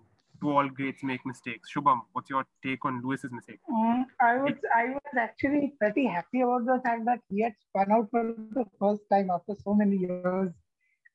do 0.44 0.50
all 0.56 0.68
greats 0.68 1.02
make 1.02 1.24
mistakes? 1.24 1.70
Shubham, 1.74 2.00
what's 2.12 2.30
your 2.30 2.44
take 2.64 2.84
on 2.84 3.00
Lewis's 3.02 3.32
mistake? 3.32 3.60
Mm, 3.70 4.04
I 4.20 4.36
was 4.36 4.54
I 4.74 4.84
was 4.96 5.18
actually 5.18 5.72
pretty 5.80 6.06
happy 6.06 6.42
about 6.42 6.66
the 6.66 6.80
fact 6.84 7.04
that 7.06 7.20
he 7.28 7.42
had 7.42 7.54
spun 7.68 7.92
out 7.92 8.08
for 8.10 8.22
the 8.58 8.64
first 8.80 9.02
time 9.12 9.30
after 9.36 9.54
so 9.64 9.74
many 9.74 9.96
years. 9.96 10.52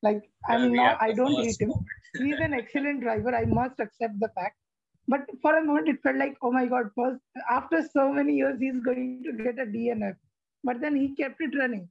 Like 0.02 0.22
I'm 0.48 0.64
uh, 0.64 0.74
not, 0.80 1.02
I 1.02 1.12
don't 1.12 1.36
first 1.36 1.60
hate 1.60 1.68
him. 1.68 1.72
He's 2.18 2.40
an 2.40 2.54
excellent 2.54 3.02
driver. 3.02 3.34
I 3.34 3.44
must 3.44 3.78
accept 3.78 4.18
the 4.18 4.30
fact. 4.34 4.56
But 5.08 5.26
for 5.42 5.56
a 5.56 5.64
moment, 5.64 5.88
it 5.88 6.02
felt 6.02 6.16
like, 6.16 6.36
oh 6.42 6.52
my 6.52 6.66
God, 6.66 6.90
first 6.96 7.20
after 7.50 7.82
so 7.92 8.12
many 8.12 8.34
years, 8.34 8.60
he's 8.60 8.80
going 8.84 9.24
to 9.24 9.32
get 9.42 9.58
a 9.58 9.66
DNF. 9.66 10.14
But 10.62 10.80
then 10.80 10.94
he 10.94 11.16
kept 11.16 11.40
it 11.40 11.56
running. 11.58 11.88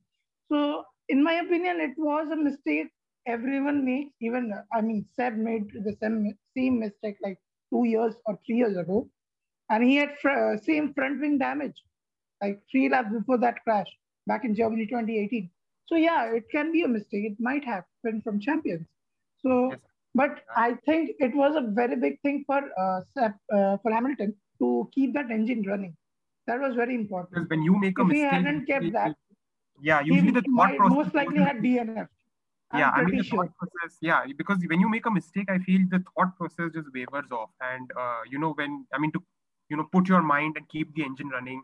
So, 0.50 0.84
in 1.10 1.24
my 1.24 1.34
opinion, 1.34 1.82
it 1.82 1.96
was 1.98 2.30
a 2.32 2.38
mistake 2.38 2.92
everyone 3.28 3.86
makes. 3.86 4.12
Even 4.22 4.54
I 4.74 4.82
mean, 4.82 5.06
Seb 5.16 5.36
made 5.36 5.68
the 5.74 5.96
same 6.02 6.34
same 6.56 6.80
mistake 6.80 7.18
like 7.24 7.38
two 7.72 7.86
years 7.86 8.16
or 8.26 8.40
three 8.46 8.58
years 8.58 8.78
ago, 8.78 9.10
and 9.70 9.84
he 9.84 9.96
had 9.96 10.18
fr- 10.20 10.58
same 10.64 10.94
front 10.94 11.20
wing 11.22 11.38
damage, 11.38 11.84
like 12.42 12.62
three 12.72 12.90
laps 12.90 13.12
before 13.12 13.38
that 13.40 13.64
crash 13.64 13.88
back 14.28 14.46
in 14.46 14.56
Germany 14.56 14.86
2018. 14.88 15.50
So 15.88 15.96
yeah, 15.96 16.26
it 16.34 16.46
can 16.52 16.72
be 16.72 16.84
a 16.84 16.88
mistake. 16.88 17.26
It 17.26 17.38
might 17.40 17.66
happen 17.66 18.22
from 18.24 18.40
champions. 18.40 18.88
So, 19.42 19.70
Yes. 19.72 19.80
but 20.16 20.42
I 20.56 20.74
think 20.86 21.12
it 21.20 21.36
was 21.36 21.56
a 21.56 21.62
very 21.62 21.96
big 21.96 22.20
thing 22.22 22.44
for 22.46 22.62
uh, 22.78 23.02
Seb, 23.14 23.34
uh, 23.54 23.78
for 23.78 23.92
Hamilton 23.92 24.36
to 24.60 24.90
keep 24.94 25.14
that 25.14 25.32
engine 25.32 25.64
running. 25.64 25.96
That 26.48 26.60
was 26.60 26.76
very 26.76 26.96
important. 26.96 27.32
Because 27.32 27.50
when 27.50 27.64
you 27.64 27.80
make 27.80 27.98
a 28.00 28.02
If 28.02 28.08
he 28.08 28.14
mistake, 28.14 28.30
hadn't 28.32 28.66
kept 28.66 28.92
that, 28.94 29.16
yeah, 29.82 30.02
he 30.04 30.10
usually 30.14 30.32
the 30.32 30.42
thought 30.56 30.76
process 30.78 30.96
most 30.98 31.16
likely 31.16 31.40
had 31.40 31.62
DNF. 31.62 32.08
Yeah, 32.74 32.92
I 32.92 33.04
mean 33.04 33.18
the 33.18 33.24
sure. 33.24 33.46
thought 33.46 33.56
process. 33.58 33.98
Yeah, 34.02 34.26
because 34.38 34.60
when 34.68 34.80
you 34.80 34.90
make 34.90 35.06
a 35.06 35.12
mistake, 35.12 35.50
I 35.50 35.58
feel 35.60 35.82
the 35.90 36.04
thought 36.16 36.38
process 36.38 36.72
just 36.74 36.88
wavers 36.94 37.32
off, 37.32 37.50
and 37.62 37.90
uh, 38.00 38.22
you 38.30 38.38
know 38.38 38.54
when 38.54 38.86
I 38.94 39.00
mean 39.00 39.12
to, 39.14 39.24
you 39.70 39.78
know, 39.78 39.88
put 39.92 40.08
your 40.08 40.22
mind 40.22 40.56
and 40.58 40.70
keep 40.70 40.94
the 40.94 41.04
engine 41.04 41.30
running, 41.30 41.64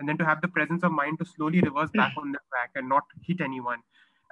and 0.00 0.08
then 0.08 0.16
to 0.16 0.24
have 0.24 0.40
the 0.40 0.48
presence 0.48 0.82
of 0.82 0.92
mind 0.92 1.18
to 1.18 1.26
slowly 1.26 1.60
reverse 1.60 1.90
back 1.92 2.14
on 2.22 2.32
the 2.32 2.38
track 2.50 2.70
and 2.74 2.88
not 2.88 3.02
hit 3.22 3.42
anyone. 3.42 3.80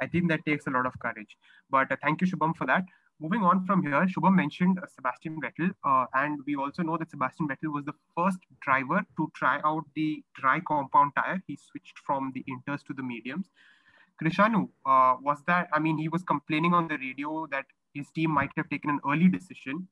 I 0.00 0.06
think 0.06 0.28
that 0.28 0.44
takes 0.46 0.66
a 0.66 0.70
lot 0.70 0.86
of 0.86 0.98
courage. 0.98 1.36
But 1.70 1.92
uh, 1.92 1.96
thank 2.02 2.20
you, 2.20 2.26
Shubham, 2.26 2.56
for 2.56 2.66
that. 2.66 2.84
Moving 3.20 3.42
on 3.42 3.64
from 3.64 3.82
here, 3.82 4.06
Shubham 4.06 4.34
mentioned 4.34 4.78
uh, 4.82 4.86
Sebastian 4.92 5.40
Vettel, 5.40 5.70
uh, 5.84 6.06
and 6.14 6.40
we 6.46 6.56
also 6.56 6.82
know 6.82 6.96
that 6.96 7.10
Sebastian 7.10 7.48
Vettel 7.48 7.72
was 7.72 7.84
the 7.84 7.92
first 8.16 8.38
driver 8.60 9.02
to 9.16 9.30
try 9.36 9.60
out 9.64 9.84
the 9.94 10.24
dry 10.34 10.60
compound 10.66 11.12
tire. 11.16 11.40
He 11.46 11.56
switched 11.56 11.98
from 12.04 12.32
the 12.34 12.44
inters 12.50 12.82
to 12.86 12.94
the 12.94 13.02
mediums. 13.02 13.50
Krishanu, 14.22 14.68
uh, 14.86 15.16
was 15.20 15.42
that? 15.46 15.68
I 15.72 15.78
mean, 15.78 15.98
he 15.98 16.08
was 16.08 16.22
complaining 16.22 16.74
on 16.74 16.88
the 16.88 16.98
radio 16.98 17.46
that 17.50 17.66
his 17.94 18.10
team 18.10 18.30
might 18.30 18.50
have 18.56 18.68
taken 18.68 18.90
an 18.90 19.00
early 19.08 19.28
decision, 19.28 19.88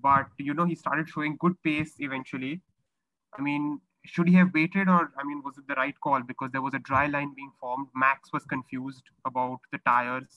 but 0.00 0.26
you 0.38 0.54
know, 0.54 0.64
he 0.64 0.74
started 0.74 1.08
showing 1.08 1.36
good 1.40 1.60
pace 1.62 1.94
eventually. 1.98 2.60
I 3.38 3.42
mean, 3.42 3.80
should 4.04 4.28
he 4.28 4.34
have 4.34 4.52
waited, 4.54 4.88
or 4.88 5.12
I 5.18 5.24
mean, 5.24 5.42
was 5.44 5.58
it 5.58 5.66
the 5.68 5.74
right 5.74 5.94
call 6.00 6.22
because 6.22 6.50
there 6.52 6.62
was 6.62 6.74
a 6.74 6.78
dry 6.80 7.06
line 7.06 7.32
being 7.34 7.52
formed? 7.60 7.88
Max 7.94 8.32
was 8.32 8.44
confused 8.44 9.04
about 9.24 9.60
the 9.72 9.78
tires. 9.86 10.28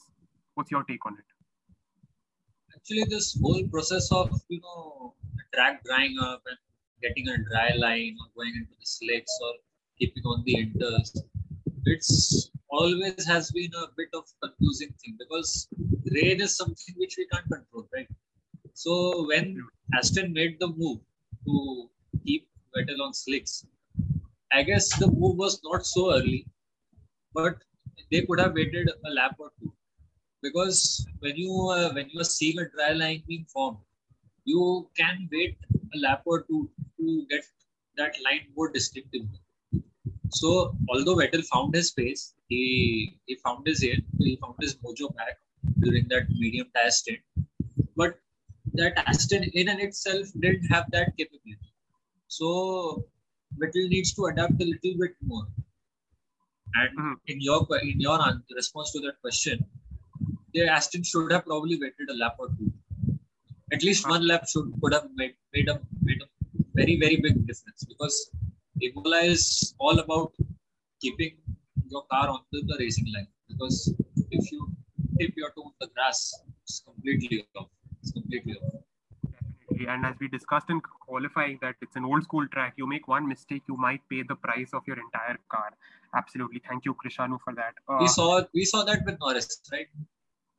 What's 0.54 0.72
your 0.72 0.84
take 0.84 1.06
on 1.06 1.13
it? 1.13 1.25
actually 2.75 3.06
this 3.10 3.38
whole 3.42 3.63
process 3.74 4.12
of 4.12 4.30
you 4.50 4.60
know 4.62 5.13
track 5.54 5.84
drying 5.86 6.15
up 6.22 6.42
and 6.46 6.58
getting 7.01 7.27
a 7.30 7.38
dry 7.50 7.70
line 7.77 8.15
or 8.22 8.27
going 8.36 8.54
into 8.60 8.75
the 8.80 8.86
slicks 8.86 9.34
or 9.46 9.54
keeping 10.00 10.24
on 10.24 10.44
the 10.46 10.56
inters 10.63 11.18
it's 11.86 12.51
always 12.70 13.26
has 13.26 13.52
been 13.52 13.72
a 13.84 13.88
bit 13.98 14.10
of 14.14 14.24
confusing 14.44 14.94
thing 15.02 15.16
because 15.20 15.68
rain 16.18 16.42
is 16.42 16.58
something 16.58 16.96
which 16.98 17.16
we 17.18 17.28
can't 17.32 17.50
control 17.56 17.88
right 17.94 18.08
so 18.74 19.26
when 19.30 19.58
aston 19.98 20.34
made 20.34 20.58
the 20.60 20.68
move 20.82 21.00
to 21.46 21.90
keep 22.26 22.48
Vettel 22.76 23.06
on 23.06 23.14
slicks 23.14 23.66
i 24.52 24.64
guess 24.64 24.90
the 25.00 25.10
move 25.22 25.38
was 25.38 25.62
not 25.70 25.86
so 25.86 26.14
early 26.18 26.46
but 27.34 27.56
they 28.12 28.22
could 28.26 28.40
have 28.40 28.54
waited 28.54 28.90
a 29.06 29.10
lap 29.10 29.36
or 29.40 29.52
two 29.60 29.72
because 30.46 31.06
when 31.20 31.36
you 31.44 31.54
uh, 31.78 31.90
when 31.98 32.10
you 32.12 32.22
are 32.22 32.32
seeing 32.38 32.60
a 32.64 32.68
dry 32.76 32.92
line 33.02 33.22
being 33.28 33.46
formed, 33.54 33.80
you 34.52 34.90
can 35.00 35.28
wait 35.32 35.58
a 35.96 35.98
lap 36.06 36.22
or 36.26 36.42
two 36.50 36.70
to 37.00 37.26
get 37.30 37.46
that 37.98 38.14
line 38.26 38.46
more 38.56 38.70
distinctively. 38.78 39.40
So 40.39 40.50
although 40.89 41.15
Vettel 41.15 41.44
found 41.54 41.75
his 41.80 41.92
pace, 41.98 42.24
he 42.50 42.62
he 43.27 43.36
found 43.46 43.68
his 43.72 43.84
air, 43.89 44.00
he 44.20 44.36
found 44.44 44.56
his 44.65 44.74
mojo 44.86 45.08
back 45.20 45.36
during 45.84 46.08
that 46.13 46.30
medium 46.42 46.68
tire 46.75 46.92
stint, 46.92 47.22
but 48.01 48.20
that 48.80 48.98
Aston 49.08 49.44
in 49.62 49.70
and 49.74 49.80
itself 49.88 50.34
didn't 50.39 50.65
have 50.74 50.86
that 50.96 51.15
capability. 51.18 51.72
So 52.27 52.50
Vettel 53.62 53.88
needs 53.96 54.13
to 54.15 54.25
adapt 54.32 54.62
a 54.65 54.68
little 54.72 54.96
bit 55.04 55.15
more. 55.32 55.46
And 56.82 56.98
Mhm. 57.00 57.15
in 57.34 57.42
your 57.48 57.60
in 57.92 58.01
your 58.08 58.18
response 58.60 58.92
to 58.96 59.01
that 59.06 59.22
question, 59.22 59.65
the 60.54 60.65
Aston 60.77 61.04
should 61.12 61.32
have 61.36 61.46
probably 61.51 61.77
waited 61.84 62.10
a 62.15 62.18
lap 62.24 62.36
or 62.46 62.50
two. 62.58 62.72
At 63.77 63.84
least 63.89 64.10
one 64.15 64.27
lap 64.32 64.50
should 64.54 64.68
could 64.82 64.94
have 64.98 65.08
made 65.22 65.36
made 65.54 65.70
a 65.75 65.77
made 66.10 66.22
a 66.25 66.27
very 66.80 66.98
very 67.06 67.20
big 67.27 67.39
difference 67.51 67.86
because 67.94 68.18
Imola 68.82 69.20
is 69.20 69.74
all 69.79 70.00
about 70.00 70.34
keeping 71.01 71.38
your 71.88 72.03
car 72.12 72.29
onto 72.29 72.65
the 72.65 72.75
racing 72.79 73.12
line. 73.13 73.27
Because 73.48 73.94
if 74.32 74.51
you 74.51 74.70
tip 75.20 75.34
your 75.38 75.51
toe 75.51 75.63
on 75.63 75.72
the 75.79 75.88
grass, 75.88 76.34
it's 76.63 76.82
completely 76.82 77.48
off. 77.55 77.67
It's 78.01 78.12
completely 78.12 78.53
off. 78.53 78.82
Definitely. 79.70 79.88
And 79.88 80.05
as 80.05 80.15
we 80.20 80.27
discussed 80.27 80.70
in 80.70 80.82
qualifying, 80.82 81.60
that 81.62 81.75
it's 81.82 81.96
an 81.96 82.05
old 82.05 82.24
school 82.24 82.48
track. 82.48 82.74
You 82.77 82.88
make 82.88 83.08
one 83.08 83.27
mistake, 83.27 83.63
you 83.67 83.77
might 83.77 84.01
pay 84.10 84.24
the 84.24 84.36
price 84.36 84.70
of 84.74 84.84
your 84.88 85.00
entire 85.00 85.38
car. 85.50 85.72
Absolutely. 86.15 86.62
Thank 86.67 86.86
you, 86.86 86.96
Krishanu, 86.96 87.39
for 87.44 87.53
that. 87.55 87.74
Uh, 87.89 87.98
We 88.01 88.08
saw 88.08 88.44
we 88.53 88.65
saw 88.65 88.84
that 88.84 89.05
with 89.05 89.17
Norris, 89.20 89.62
right? 89.72 89.88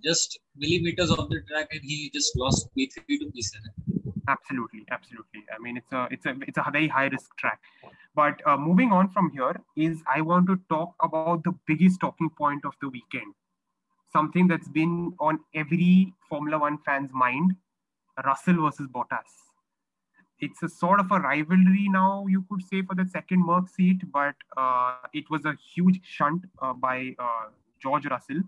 Just 0.04 0.38
millimeters 0.56 1.10
of 1.10 1.28
the 1.30 1.40
track, 1.48 1.68
and 1.72 1.80
he 1.82 2.10
just 2.12 2.36
lost 2.36 2.68
P3 2.76 3.04
to 3.20 3.26
P7. 3.34 3.96
absolutely 4.28 4.80
absolutely 4.90 5.40
i 5.54 5.58
mean 5.64 5.76
it's 5.80 5.92
a 5.92 6.08
it's 6.10 6.26
a 6.26 6.32
it's 6.48 6.58
a 6.58 6.64
very 6.76 6.88
high 6.94 7.06
risk 7.06 7.36
track 7.42 7.60
but 8.16 8.40
uh, 8.46 8.56
moving 8.56 8.92
on 8.92 9.08
from 9.14 9.30
here 9.30 9.54
is 9.76 10.02
i 10.14 10.20
want 10.20 10.46
to 10.50 10.58
talk 10.74 10.94
about 11.08 11.44
the 11.44 11.54
biggest 11.70 12.00
talking 12.00 12.30
point 12.30 12.64
of 12.64 12.74
the 12.80 12.88
weekend. 12.88 13.34
Something 14.12 14.48
that's 14.48 14.68
been 14.68 15.14
on 15.20 15.40
every 15.54 16.14
formula 16.28 16.58
1 16.58 16.78
fan's 16.86 17.12
mind 17.12 17.56
russell 18.24 18.62
versus 18.62 18.88
bottas. 18.88 19.34
It's 20.40 20.62
a 20.62 20.68
sort 20.68 21.00
of 21.00 21.10
a 21.10 21.18
rivalry 21.20 21.88
now 21.88 22.26
you 22.28 22.44
could 22.50 22.62
say 22.62 22.82
for 22.82 22.94
the 22.94 23.06
second 23.06 23.44
merc 23.44 23.68
seat 23.68 24.02
but 24.12 24.34
uh, 24.56 24.96
it 25.12 25.30
was 25.30 25.44
a 25.44 25.54
huge 25.74 26.00
shunt 26.02 26.44
uh, 26.62 26.72
by 26.72 27.14
uh, 27.18 27.46
george 27.82 28.06
russell 28.06 28.42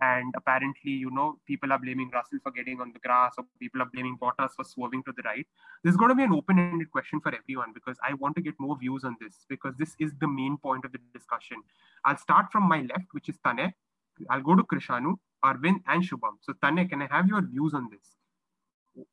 And 0.00 0.34
apparently, 0.36 0.90
you 0.90 1.10
know, 1.10 1.38
people 1.46 1.72
are 1.72 1.78
blaming 1.78 2.10
Russell 2.12 2.38
for 2.42 2.50
getting 2.50 2.80
on 2.80 2.92
the 2.92 2.98
grass, 2.98 3.34
or 3.38 3.44
people 3.60 3.80
are 3.80 3.88
blaming 3.92 4.18
Bottas 4.20 4.50
for 4.56 4.64
swerving 4.64 5.04
to 5.04 5.12
the 5.16 5.22
right. 5.22 5.46
This 5.84 5.92
is 5.92 5.96
going 5.96 6.08
to 6.08 6.16
be 6.16 6.24
an 6.24 6.32
open-ended 6.32 6.90
question 6.90 7.20
for 7.20 7.32
everyone 7.34 7.72
because 7.72 7.96
I 8.02 8.14
want 8.14 8.34
to 8.36 8.42
get 8.42 8.54
more 8.58 8.76
views 8.76 9.04
on 9.04 9.16
this 9.20 9.46
because 9.48 9.74
this 9.78 9.94
is 10.00 10.12
the 10.20 10.26
main 10.26 10.56
point 10.56 10.84
of 10.84 10.92
the 10.92 10.98
discussion. 11.12 11.58
I'll 12.04 12.16
start 12.16 12.46
from 12.50 12.64
my 12.64 12.80
left, 12.80 13.06
which 13.12 13.28
is 13.28 13.36
Tanay. 13.46 13.72
I'll 14.30 14.42
go 14.42 14.56
to 14.56 14.64
Krishanu, 14.64 15.14
Arvind, 15.44 15.80
and 15.86 16.02
Shubham. 16.02 16.38
So 16.40 16.54
Tanay, 16.54 16.88
can 16.88 17.00
I 17.02 17.08
have 17.10 17.28
your 17.28 17.42
views 17.42 17.72
on 17.74 17.88
this? 17.90 18.16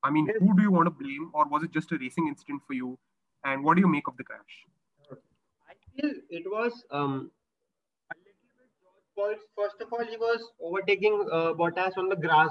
I 0.04 0.10
mean, 0.10 0.28
who 0.40 0.56
do 0.56 0.62
you 0.64 0.72
want 0.72 0.88
to 0.88 0.92
blame, 0.92 1.32
or 1.34 1.48
was 1.48 1.64
it 1.64 1.72
just 1.72 1.92
a 1.92 1.98
racing 1.98 2.28
incident 2.28 2.62
for 2.68 2.74
you? 2.74 2.98
And 3.44 3.64
what 3.64 3.76
do 3.76 3.82
you 3.82 3.88
make 3.88 4.08
of 4.08 4.18
the 4.18 4.24
crash? 4.24 4.66
I 5.68 5.74
feel 5.96 6.12
it 6.30 6.44
was 6.46 6.84
um, 6.92 7.32
a 8.12 8.16
little 8.18 8.34
bit 8.42 8.50
George 8.56 8.70
fault. 8.84 9.01
First 9.16 9.82
of 9.82 9.92
all, 9.92 10.06
he 10.06 10.18
was 10.18 10.42
overtaking 10.62 11.28
uh, 11.32 11.54
Bottas 11.54 11.98
on 11.98 12.10
the 12.10 12.16
grass, 12.16 12.50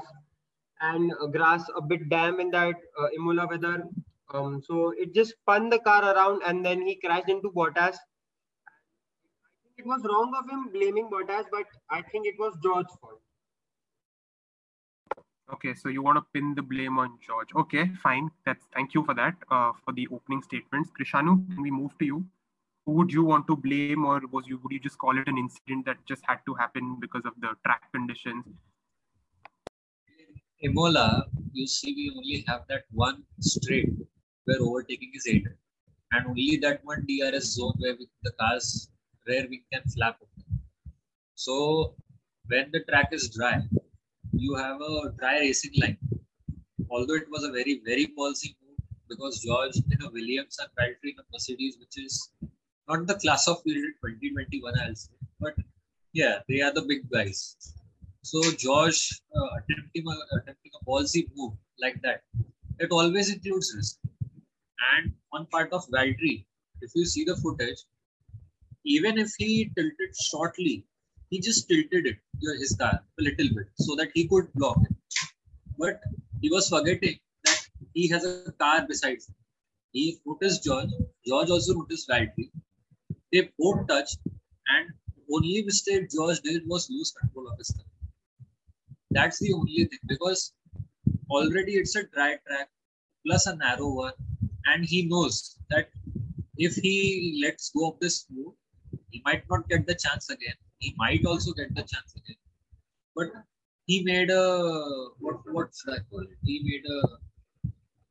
and 0.81 1.12
uh, 1.21 1.26
grass 1.26 1.64
a 1.76 1.83
bit 1.83 2.09
damp 2.09 2.40
in 2.40 2.50
that 2.50 2.75
uh, 2.99 3.07
Imola 3.17 3.47
weather. 3.47 3.85
Um, 4.33 4.62
so 4.64 4.93
it 4.97 5.14
just 5.14 5.33
spun 5.33 5.69
the 5.71 5.79
car 5.79 6.14
around, 6.14 6.43
and 6.47 6.64
then 6.64 6.83
he 6.83 6.95
crashed 6.97 7.29
into 7.29 7.50
Bottas. 7.50 7.97
I 8.67 9.57
think 9.64 9.79
it 9.79 9.87
was 9.87 10.02
wrong 10.05 10.33
of 10.38 10.49
him 10.50 10.71
blaming 10.73 11.09
Bottas, 11.11 11.47
but 11.50 11.64
I 11.88 12.02
think 12.02 12.26
it 12.26 12.38
was 12.38 12.57
George's 12.62 12.95
fault. 13.00 13.21
Okay, 15.52 15.75
so 15.75 15.88
you 15.88 16.00
want 16.02 16.17
to 16.17 16.25
pin 16.33 16.55
the 16.55 16.62
blame 16.62 16.99
on 16.99 17.19
George. 17.26 17.49
Okay, 17.57 17.90
fine. 18.02 18.31
That's 18.47 18.64
thank 18.73 18.95
you 18.95 19.05
for 19.05 19.14
that. 19.14 19.35
Uh, 19.50 19.73
for 19.85 19.93
the 19.93 20.07
opening 20.12 20.43
statements, 20.43 20.90
Krishanu, 20.90 21.45
can 21.52 21.62
we 21.62 21.73
move 21.73 21.90
to 21.99 22.05
you? 22.05 22.25
Would 22.87 23.13
you 23.13 23.25
want 23.25 23.47
to 23.47 23.57
blame, 23.57 24.05
or 24.05 24.21
was 24.33 24.47
you 24.47 24.59
would 24.63 24.73
you 24.73 24.81
just 24.81 24.99
call 24.99 25.19
it 25.19 25.29
an 25.29 25.39
incident 25.39 25.87
that 25.87 25.99
just 26.07 26.23
had 26.27 26.39
to 26.47 26.55
happen 26.55 26.97
because 27.01 27.23
of 27.25 27.35
the 27.41 27.51
track 27.65 27.93
conditions? 27.93 28.45
Imola, 30.63 31.27
you 31.53 31.67
see, 31.67 31.95
we 31.95 32.13
only 32.17 32.45
have 32.47 32.63
that 32.69 32.85
one 32.91 33.23
straight 33.41 33.93
where 34.45 34.61
overtaking 34.61 35.13
is 35.15 35.27
aided, 35.27 35.57
and 36.13 36.27
only 36.27 36.59
that 36.63 36.85
one 36.85 37.07
DRS 37.07 37.55
zone 37.55 37.75
where 37.79 37.97
the 38.23 38.33
cars 38.33 38.91
rear 39.27 39.47
wing 39.49 39.63
can 39.73 39.83
flap 39.95 40.17
open. 40.23 40.61
So 41.35 41.95
when 42.47 42.71
the 42.73 42.81
track 42.81 43.09
is 43.13 43.31
dry, 43.31 43.63
you 44.33 44.55
have 44.57 44.81
a 44.81 45.13
dry 45.19 45.39
racing 45.41 45.73
line. 45.81 45.99
Although 46.91 47.15
it 47.15 47.31
was 47.31 47.45
a 47.45 47.53
very 47.53 47.81
very 47.85 48.07
ballsy 48.19 48.55
move 48.61 48.79
because 49.09 49.41
George 49.41 49.77
in 49.77 50.03
a 50.03 50.11
Williams 50.11 50.59
and 50.59 50.69
Valtteri 50.79 51.13
in 51.13 51.19
a 51.21 51.25
Mercedes, 51.33 51.77
which 51.79 52.05
is 52.05 52.33
not 52.91 53.07
the 53.07 53.15
class 53.15 53.47
of 53.49 53.65
period 53.65 53.95
2021, 54.05 54.79
I'll 54.81 54.95
say, 54.95 55.11
but 55.39 55.55
yeah, 56.13 56.39
they 56.49 56.61
are 56.61 56.73
the 56.73 56.83
big 56.83 57.09
guys. 57.11 57.57
So 58.23 58.41
George 58.59 59.21
uh, 59.37 59.49
attempting 59.59 60.05
a, 60.07 60.37
attempting 60.37 60.73
a 60.81 60.85
ballsy 60.85 61.27
move 61.37 61.55
like 61.81 62.01
that, 62.03 62.23
it 62.79 62.91
always 62.91 63.33
includes 63.33 63.73
risk. 63.77 63.97
And 64.95 65.13
on 65.33 65.47
part 65.47 65.73
of 65.73 65.87
Valtteri, 65.89 66.45
if 66.81 66.91
you 66.95 67.05
see 67.05 67.25
the 67.25 67.37
footage, 67.37 67.79
even 68.85 69.19
if 69.19 69.31
he 69.39 69.71
tilted 69.77 70.17
shortly, 70.31 70.85
he 71.29 71.41
just 71.41 71.69
tilted 71.69 72.07
it 72.07 72.17
his 72.59 72.77
car 72.81 73.01
a 73.19 73.23
little 73.23 73.49
bit 73.55 73.67
so 73.77 73.95
that 73.97 74.11
he 74.15 74.27
could 74.27 74.53
block 74.55 74.79
it. 74.89 74.97
But 75.79 76.01
he 76.41 76.51
was 76.51 76.69
forgetting 76.69 77.19
that 77.45 77.61
he 77.95 78.09
has 78.09 78.25
a 78.25 78.53
car 78.53 78.87
besides 78.89 79.29
him. 79.29 79.35
He 79.93 80.19
noticed 80.27 80.65
George. 80.65 80.91
George 81.27 81.51
also 81.51 81.75
noticed 81.75 82.09
Valtteri. 82.09 82.51
They 83.33 83.51
both 83.59 83.87
touched, 83.89 84.19
and 84.69 84.95
only 85.33 85.63
mistake 85.63 86.11
George 86.11 86.41
did 86.43 86.67
was 86.69 86.91
lose 86.91 87.13
control 87.13 87.49
of 87.51 87.59
his 87.59 87.71
car. 87.71 87.85
That's 89.11 89.39
the 89.41 89.53
only 89.53 89.85
thing 89.85 89.99
because 90.07 90.53
already 91.31 91.75
it's 91.75 91.97
a 91.97 92.05
dry 92.05 92.37
track 92.47 92.71
plus 93.27 93.47
a 93.47 93.57
narrow 93.57 93.91
one, 93.95 94.15
and 94.67 94.85
he 94.85 95.07
knows 95.07 95.59
that 95.71 95.91
if 96.57 96.75
he 96.76 97.41
lets 97.45 97.71
go 97.73 97.91
of 97.91 98.00
this 98.00 98.26
move, 98.31 98.54
he 99.11 99.23
might 99.25 99.45
not 99.50 99.69
get 99.69 99.87
the 99.87 99.95
chance 99.97 100.31
again. 100.31 100.57
He 100.78 100.95
might 100.99 101.25
also 101.26 101.52
get 101.52 101.75
the 101.75 101.83
chance 101.83 102.15
again, 102.17 102.37
but 103.17 103.28
he 103.87 104.02
made 104.04 104.31
a 104.31 104.45
what 105.21 105.41
what 105.52 105.71
should 105.76 105.95
I 105.95 106.00
call 106.11 106.23
it? 106.23 106.39
He 106.45 106.61
made 106.65 106.87
a 106.99 107.00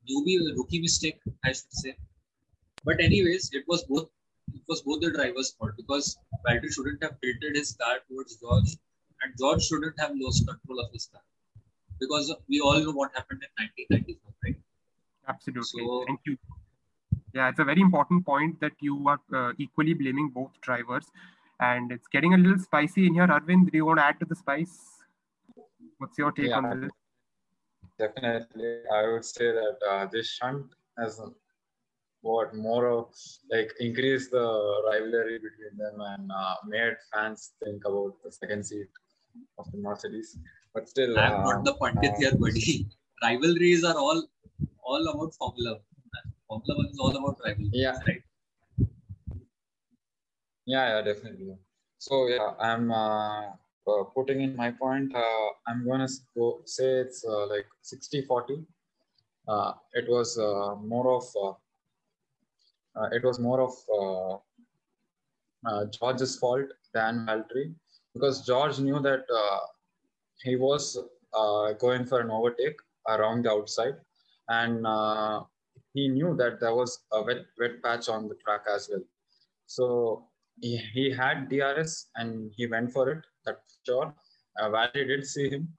newbie 0.10 0.38
a 0.46 0.54
rookie 0.58 0.82
mistake, 0.82 1.20
I 1.46 1.54
should 1.54 1.72
say. 1.82 1.96
But 2.86 3.02
anyways, 3.02 3.52
it 3.54 3.66
was 3.68 3.84
both 3.86 4.10
it 4.54 4.62
was 4.68 4.82
both 4.82 5.02
the 5.02 5.12
driver's 5.12 5.52
fault 5.52 5.72
because 5.78 6.18
Valtteri 6.46 6.72
shouldn't 6.72 7.04
have 7.04 7.20
tilted 7.22 7.56
his 7.56 7.74
car 7.74 7.98
towards 8.10 8.36
George, 8.38 8.78
and 9.22 9.34
George 9.38 9.64
shouldn't 9.64 10.00
have 10.00 10.12
lost 10.16 10.48
control 10.48 10.80
of 10.80 10.92
his 10.94 11.08
car 11.08 11.22
because 12.00 12.34
we 12.48 12.60
all 12.62 12.80
know 12.80 12.92
what 12.92 13.12
happened 13.14 13.44
in 13.44 13.50
1994, 13.90 14.34
right? 14.44 14.56
Absolutely. 15.28 15.84
So- 15.86 16.04
Thank 16.08 16.22
you. 16.26 16.38
Yeah, 17.34 17.50
it's 17.50 17.60
a 17.60 17.64
very 17.64 17.82
important 17.82 18.26
point 18.26 18.60
that 18.60 18.72
you 18.80 19.08
are 19.08 19.20
uh, 19.34 19.54
equally 19.60 19.94
blaming 19.94 20.30
both 20.30 20.50
drivers, 20.62 21.06
and 21.60 21.92
it's 21.92 22.08
getting 22.08 22.34
a 22.34 22.38
little 22.38 22.58
spicy 22.58 23.06
in 23.06 23.14
here. 23.14 23.28
Arvind, 23.28 23.70
do 23.72 23.78
you 23.78 23.86
want 23.86 24.00
to 24.00 24.06
add 24.06 24.20
to 24.20 24.26
the 24.26 24.36
spice? 24.36 25.04
What's 26.00 26.18
your 26.18 26.32
take 26.32 26.48
Yeah. 26.50 26.58
on 26.58 26.82
this? 26.82 26.92
Definitely, 28.00 28.82
I 28.92 29.08
would 29.12 29.26
say 29.26 29.52
that 29.52 29.78
uh, 29.88 30.06
this 30.08 30.28
shunt 30.28 30.74
has 30.98 31.22
what 32.22 32.54
more 32.56 32.88
of 32.90 33.08
like 33.52 33.72
increased 33.80 34.32
the 34.32 34.48
rivalry 34.88 35.40
between 35.40 35.78
them 35.78 36.02
and 36.02 36.32
uh, 36.32 36.56
made 36.68 36.96
fans 37.14 37.52
think 37.64 37.84
about 37.86 38.14
the 38.24 38.32
second 38.32 38.66
seat 38.66 38.88
of 39.58 39.72
the 39.72 39.78
Mercedes. 39.78 40.38
But 40.74 40.90
still, 40.90 41.18
I'm 41.18 41.34
uh, 41.34 41.44
not 41.44 41.66
the 41.66 41.74
pundit 41.74 42.12
uh, 42.12 42.18
here, 42.18 42.36
buddy. 42.36 42.88
Rivalries 43.24 43.84
are 43.84 43.98
all 43.98 44.24
all 44.84 45.08
about 45.14 45.34
Formula. 45.36 45.80
Formula 46.48 46.76
One 46.78 46.88
is 46.88 47.00
all 47.00 47.16
about 47.16 47.38
rivalries, 47.46 47.72
Yeah. 47.74 47.98
right? 48.08 48.24
Yeah, 50.66 50.86
yeah, 50.96 51.02
definitely. 51.02 51.58
So 51.98 52.28
yeah, 52.28 52.54
I'm 52.60 52.92
uh, 52.92 53.48
uh, 53.88 54.04
putting 54.16 54.42
in 54.42 54.56
my 54.56 54.72
point. 54.72 55.14
Uh, 55.16 55.48
I'm 55.68 55.86
gonna 55.88 56.08
go 56.36 56.62
say 56.66 56.90
it's 57.06 57.26
uh, 57.26 57.48
like 57.48 57.66
60-40. 57.84 58.66
Uh, 59.48 59.74
it 59.94 60.08
was 60.08 60.38
uh, 60.38 60.76
more 60.76 61.16
of 61.18 61.26
it 63.12 63.24
was 63.24 63.40
more 63.40 63.62
of 63.62 63.74
uh, 64.00 64.38
uh, 65.70 65.86
George's 65.86 66.38
fault 66.38 66.66
than 66.94 67.26
Valtteri 67.26 67.74
because 68.14 68.46
George 68.46 68.80
knew 68.80 69.00
that 69.00 69.24
uh, 69.34 69.60
he 70.44 70.56
was 70.56 70.98
uh, 71.34 71.74
going 71.74 72.06
for 72.06 72.22
an 72.22 72.32
overtake 72.32 72.78
around 73.08 73.46
the 73.46 73.52
outside, 73.52 73.96
and 74.48 74.86
uh, 74.86 75.44
he 75.94 76.08
knew 76.08 76.36
that 76.38 76.60
there 76.60 76.76
was 76.76 77.00
a 77.14 77.22
wet 77.22 77.46
wet 77.60 77.82
patch 77.84 78.10
on 78.10 78.28
the 78.28 78.36
track 78.36 78.62
as 78.74 78.90
well. 78.92 79.04
So 79.66 80.28
he, 80.62 80.78
he 80.94 81.12
had 81.12 81.50
DRS 81.50 82.10
and 82.16 82.52
he 82.56 82.68
went 82.68 82.92
for 82.92 83.10
it. 83.10 83.24
That's 83.46 83.80
sure. 83.86 84.14
Uh, 84.60 84.70
Valtteri 84.70 85.08
did 85.08 85.26
see 85.26 85.50
him, 85.50 85.70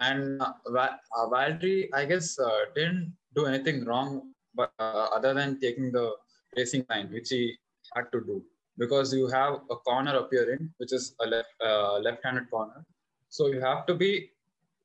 and 0.00 0.40
uh, 0.40 0.52
uh, 0.74 1.28
I 1.94 2.04
guess, 2.06 2.38
uh, 2.38 2.64
didn't 2.74 3.14
do 3.34 3.46
anything 3.46 3.84
wrong, 3.84 4.32
but 4.54 4.72
uh, 4.78 5.08
other 5.14 5.34
than 5.34 5.60
taking 5.60 5.92
the 5.92 6.12
racing 6.56 6.84
line, 6.90 7.10
which 7.12 7.28
he 7.30 7.56
had 7.94 8.06
to 8.12 8.20
do, 8.20 8.42
because 8.78 9.12
you 9.14 9.26
have 9.28 9.60
a 9.70 9.76
corner 9.76 10.16
appearing, 10.16 10.70
which 10.78 10.92
is 10.92 11.14
a 11.20 11.26
left 11.26 11.54
uh, 11.64 11.98
left-handed 11.98 12.50
corner. 12.50 12.84
So 13.28 13.46
you 13.46 13.60
have 13.60 13.86
to 13.86 13.94
be 13.94 14.30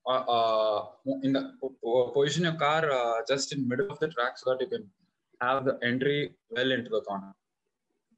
uh, 0.08 0.24
uh, 0.38 0.86
in 1.24 1.34
the 1.34 1.54
po- 1.62 2.12
position 2.12 2.44
your 2.44 2.56
car 2.66 2.92
uh, 2.92 3.16
just 3.28 3.54
in 3.54 3.68
middle 3.68 3.90
of 3.90 4.00
the 4.00 4.10
track 4.10 4.38
so 4.38 4.52
that 4.52 4.62
you 4.62 4.68
can 4.68 4.86
have 5.42 5.66
the 5.66 5.80
entry 5.84 6.36
well 6.52 6.72
into 6.72 6.90
the 6.90 7.02
corner 7.02 7.34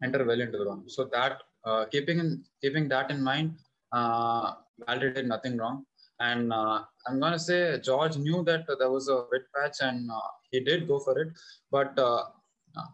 enter 0.03 0.23
well 0.25 0.41
into 0.41 0.57
the 0.57 0.65
corner. 0.65 0.83
So 0.88 1.05
that 1.13 1.41
uh, 1.65 1.86
keeping 1.86 2.19
in, 2.19 2.43
keeping 2.62 2.88
that 2.89 3.12
in 3.12 3.21
mind, 3.23 3.55
uh, 3.91 4.53
did 4.99 5.27
nothing 5.27 5.57
wrong. 5.57 5.86
And 6.19 6.51
uh, 6.51 6.83
I'm 7.07 7.19
gonna 7.19 7.39
say 7.39 7.79
George 7.79 8.17
knew 8.17 8.43
that 8.43 8.65
there 8.79 8.89
was 8.89 9.07
a 9.07 9.25
wet 9.31 9.45
patch 9.55 9.77
and 9.81 10.10
uh, 10.10 10.29
he 10.51 10.60
did 10.60 10.88
go 10.88 10.99
for 10.99 11.17
it. 11.19 11.29
But 11.71 11.97
uh, 11.99 12.23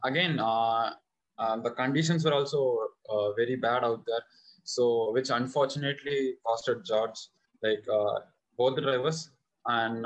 again, 0.03 0.39
uh, 0.39 0.91
uh, 1.37 1.57
the 1.57 1.71
conditions 1.71 2.23
were 2.25 2.33
also 2.33 2.79
uh, 3.09 3.33
very 3.33 3.55
bad 3.55 3.83
out 3.83 4.03
there. 4.05 4.23
So 4.63 5.11
which 5.11 5.29
unfortunately 5.29 6.35
costed 6.45 6.85
George, 6.85 7.17
like 7.61 7.83
both 8.57 8.75
the 8.75 8.81
drivers, 8.81 9.29
and 9.65 10.05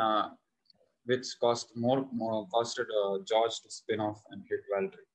which 1.06 1.28
cost 1.40 1.76
more, 1.76 2.08
more 2.12 2.48
costed 2.48 2.88
George 3.28 3.60
to 3.62 3.70
spin 3.70 4.00
off 4.00 4.22
and 4.32 4.44
hit 4.50 4.62
Valtteri. 4.74 5.06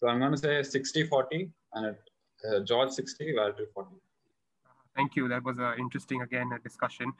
So 0.00 0.08
I'm 0.08 0.18
going 0.18 0.32
to 0.32 0.38
say 0.38 0.62
60 0.62 1.06
40 1.08 1.50
and 1.74 1.86
it, 1.86 2.00
uh, 2.48 2.60
George 2.60 2.90
60, 2.90 3.34
Valtteri 3.34 3.66
40. 3.74 3.90
Thank 4.96 5.14
you. 5.14 5.28
That 5.28 5.44
was 5.44 5.58
uh, 5.58 5.74
interesting 5.78 6.22
again 6.22 6.50
a 6.54 6.58
discussion. 6.58 7.12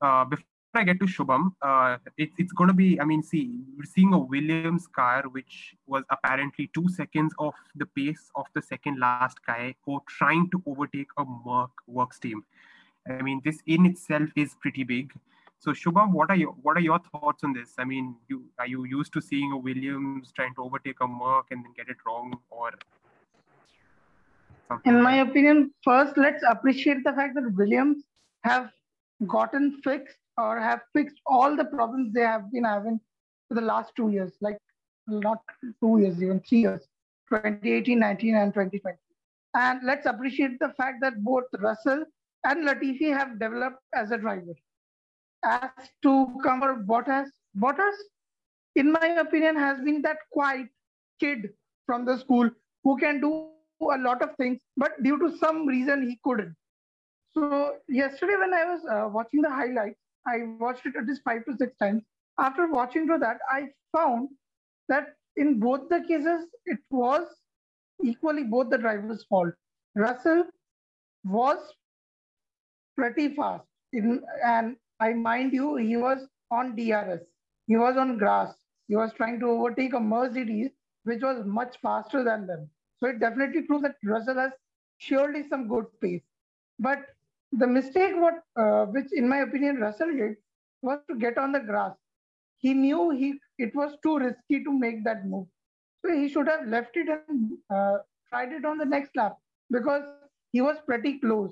Uh, 0.00 0.24
before 0.24 0.44
I 0.74 0.84
get 0.84 0.98
to 1.00 1.06
Shubham, 1.06 1.52
uh, 1.60 1.98
it, 2.16 2.30
it's 2.38 2.52
going 2.52 2.68
to 2.68 2.74
be. 2.74 2.98
I 3.00 3.04
mean, 3.04 3.22
see, 3.22 3.60
we're 3.76 3.84
seeing 3.84 4.14
a 4.14 4.18
Williams 4.18 4.86
car 4.86 5.24
which 5.30 5.74
was 5.86 6.02
apparently 6.10 6.70
two 6.74 6.88
seconds 6.88 7.34
off 7.38 7.54
the 7.74 7.84
pace 7.84 8.30
of 8.36 8.46
the 8.54 8.62
second 8.62 8.98
last 8.98 9.44
guy 9.46 9.74
who 9.84 10.00
trying 10.08 10.48
to 10.50 10.62
overtake 10.66 11.08
a 11.18 11.24
Merc 11.44 11.70
works 11.86 12.18
team. 12.18 12.44
I 13.06 13.20
mean, 13.20 13.42
this 13.44 13.58
in 13.66 13.84
itself 13.84 14.30
is 14.34 14.56
pretty 14.60 14.82
big. 14.82 15.12
So 15.58 15.72
Shubham, 15.72 16.12
what 16.12 16.30
are 16.30 16.36
your 16.36 16.52
what 16.62 16.76
are 16.76 16.80
your 16.80 17.00
thoughts 17.10 17.44
on 17.44 17.52
this? 17.52 17.74
I 17.78 17.84
mean, 17.84 18.16
you 18.28 18.44
are 18.58 18.66
you 18.66 18.84
used 18.84 19.12
to 19.12 19.20
seeing 19.20 19.52
a 19.52 19.56
Williams 19.56 20.32
trying 20.32 20.54
to 20.54 20.62
overtake 20.62 21.00
a 21.02 21.06
Merc 21.06 21.46
and 21.50 21.64
then 21.64 21.72
get 21.76 21.88
it 21.88 21.98
wrong, 22.06 22.38
or 22.50 22.72
in 24.86 25.02
my 25.02 25.16
opinion, 25.16 25.72
first 25.84 26.16
let's 26.16 26.42
appreciate 26.48 27.04
the 27.04 27.12
fact 27.12 27.34
that 27.34 27.52
Williams 27.54 28.04
have 28.42 28.70
gotten 29.26 29.80
fixed 29.82 30.16
or 30.38 30.58
have 30.60 30.80
fixed 30.92 31.20
all 31.26 31.56
the 31.56 31.64
problems 31.64 32.12
they 32.12 32.22
have 32.22 32.50
been 32.52 32.64
having 32.64 33.00
for 33.48 33.54
the 33.54 33.60
last 33.60 33.92
two 33.96 34.10
years, 34.10 34.32
like 34.40 34.58
not 35.06 35.38
two 35.80 35.98
years, 35.98 36.22
even 36.22 36.40
three 36.40 36.60
years, 36.60 36.82
2018, 37.28 37.98
19, 37.98 38.34
and 38.36 38.54
2020. 38.54 38.96
And 39.54 39.80
let's 39.84 40.06
appreciate 40.06 40.58
the 40.58 40.70
fact 40.70 40.98
that 41.02 41.22
both 41.22 41.44
Russell 41.58 42.04
and 42.44 42.66
Latifi 42.66 43.16
have 43.16 43.38
developed 43.38 43.82
as 43.94 44.10
a 44.10 44.18
driver. 44.18 44.54
As 45.44 45.70
to 46.02 46.28
cover 46.42 46.76
Bottas, 46.76 47.28
Bottas, 47.58 47.94
in 48.76 48.92
my 48.92 49.16
opinion, 49.18 49.56
has 49.56 49.80
been 49.80 50.00
that 50.02 50.18
quiet 50.30 50.68
kid 51.20 51.50
from 51.86 52.04
the 52.04 52.18
school 52.18 52.48
who 52.84 52.96
can 52.96 53.20
do 53.20 53.48
a 53.80 53.98
lot 53.98 54.22
of 54.22 54.30
things, 54.36 54.60
but 54.76 55.02
due 55.02 55.18
to 55.18 55.36
some 55.38 55.66
reason 55.66 56.08
he 56.08 56.18
couldn't. 56.24 56.54
So 57.34 57.76
yesterday 57.88 58.36
when 58.38 58.54
I 58.54 58.64
was 58.64 58.80
uh, 58.90 59.08
watching 59.08 59.42
the 59.42 59.50
highlights, 59.50 59.98
I 60.26 60.38
watched 60.58 60.86
it 60.86 60.96
at 60.96 61.06
least 61.06 61.22
five 61.24 61.44
to 61.46 61.56
six 61.56 61.76
times. 61.78 62.02
After 62.38 62.68
watching 62.68 63.06
through 63.06 63.18
that, 63.20 63.38
I 63.50 63.68
found 63.92 64.28
that 64.88 65.16
in 65.36 65.58
both 65.60 65.88
the 65.88 66.00
cases, 66.06 66.46
it 66.66 66.78
was 66.90 67.26
equally 68.02 68.44
both 68.44 68.70
the 68.70 68.78
driver's 68.78 69.24
fault. 69.24 69.54
Russell 69.94 70.44
was 71.24 71.58
pretty 72.96 73.34
fast, 73.34 73.64
in, 73.92 74.22
and 74.44 74.76
I 75.00 75.12
mind 75.12 75.52
you, 75.52 75.76
he 75.76 75.96
was 75.96 76.26
on 76.50 76.76
DRS. 76.76 77.20
He 77.66 77.76
was 77.76 77.96
on 77.96 78.18
grass. 78.18 78.54
He 78.88 78.96
was 78.96 79.12
trying 79.14 79.40
to 79.40 79.46
overtake 79.46 79.94
a 79.94 80.00
Mercedes, 80.00 80.70
which 81.04 81.22
was 81.22 81.44
much 81.46 81.76
faster 81.80 82.22
than 82.24 82.46
them. 82.46 82.68
So 83.00 83.08
it 83.08 83.20
definitely 83.20 83.62
proves 83.62 83.82
that 83.82 83.96
Russell 84.04 84.36
has 84.36 84.52
surely 84.98 85.48
some 85.48 85.68
good 85.68 85.86
pace. 86.00 86.22
But 86.78 87.06
the 87.52 87.66
mistake, 87.66 88.14
what 88.16 88.42
uh, 88.56 88.86
which 88.86 89.08
in 89.12 89.28
my 89.28 89.38
opinion 89.38 89.76
Russell 89.76 90.12
did, 90.16 90.36
was 90.80 90.98
to 91.08 91.16
get 91.16 91.38
on 91.38 91.52
the 91.52 91.60
grass. 91.60 91.92
He 92.58 92.74
knew 92.74 93.10
he 93.10 93.38
it 93.58 93.74
was 93.74 93.96
too 94.02 94.18
risky 94.18 94.64
to 94.64 94.72
make 94.72 95.04
that 95.04 95.26
move, 95.26 95.46
so 96.04 96.12
he 96.12 96.28
should 96.28 96.48
have 96.48 96.66
left 96.66 96.96
it 96.96 97.08
and 97.08 97.52
uh, 97.70 97.98
tried 98.28 98.52
it 98.52 98.64
on 98.64 98.78
the 98.78 98.84
next 98.84 99.14
lap 99.16 99.36
because 99.70 100.02
he 100.52 100.60
was 100.62 100.76
pretty 100.86 101.18
close. 101.18 101.50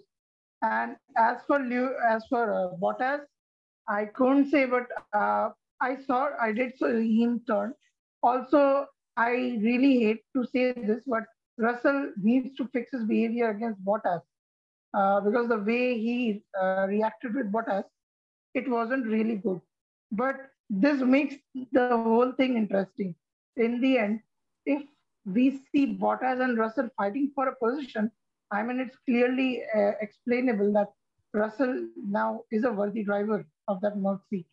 And 0.63 0.97
as 1.17 1.39
for 1.47 1.59
Leo, 1.59 1.95
as 2.09 2.25
for 2.29 2.53
uh, 2.53 2.77
Bottas, 2.77 3.21
I 3.89 4.07
couldn't 4.07 4.51
say, 4.51 4.67
but 4.67 4.87
uh, 5.13 5.51
I 5.81 5.97
saw 6.07 6.31
I 6.41 6.53
did 6.53 6.79
see 6.79 7.23
him 7.23 7.43
turn. 7.47 7.75
Also, 8.23 8.87
I 9.17 9.59
really 9.63 10.01
hate 10.01 10.23
to 10.37 10.47
say 10.47 10.73
this, 10.73 11.05
but 11.07 11.25
Russell 11.59 12.13
needs 12.23 12.55
to 12.57 12.69
fix 12.73 12.91
his 12.93 13.05
behavior 13.05 13.51
against 13.51 13.85
Bottas 13.85 14.21
uh, 14.95 15.21
because 15.21 15.49
the 15.49 15.59
way 15.59 15.99
he 15.99 16.43
uh, 16.61 16.87
reacted 16.89 17.35
with 17.35 17.53
Bottas, 17.53 17.85
it 18.55 18.69
wasn't 18.69 19.07
really 19.07 19.37
good. 19.37 19.61
But 20.13 20.37
this 20.69 21.01
makes 21.01 21.37
the 21.73 21.89
whole 21.89 22.33
thing 22.33 22.57
interesting. 22.57 23.15
In 23.57 23.81
the 23.81 23.99
end, 23.99 24.21
if 24.67 24.83
we 25.25 25.61
see 25.73 25.97
Bottas 25.99 26.43
and 26.43 26.59
Russell 26.59 26.89
fighting 26.97 27.31
for 27.35 27.49
a 27.49 27.57
position, 27.57 28.11
I 28.51 28.63
mean, 28.63 28.81
it's 28.81 28.97
clearly 29.07 29.63
uh, 29.77 29.93
explainable 30.01 30.73
that 30.73 30.89
Russell 31.33 31.89
now 31.97 32.43
is 32.51 32.65
a 32.65 32.73
worthy 32.73 33.05
driver 33.05 33.47
of 33.69 33.81
that 33.83 33.97
Merc 33.99 34.21
seat. 34.29 34.47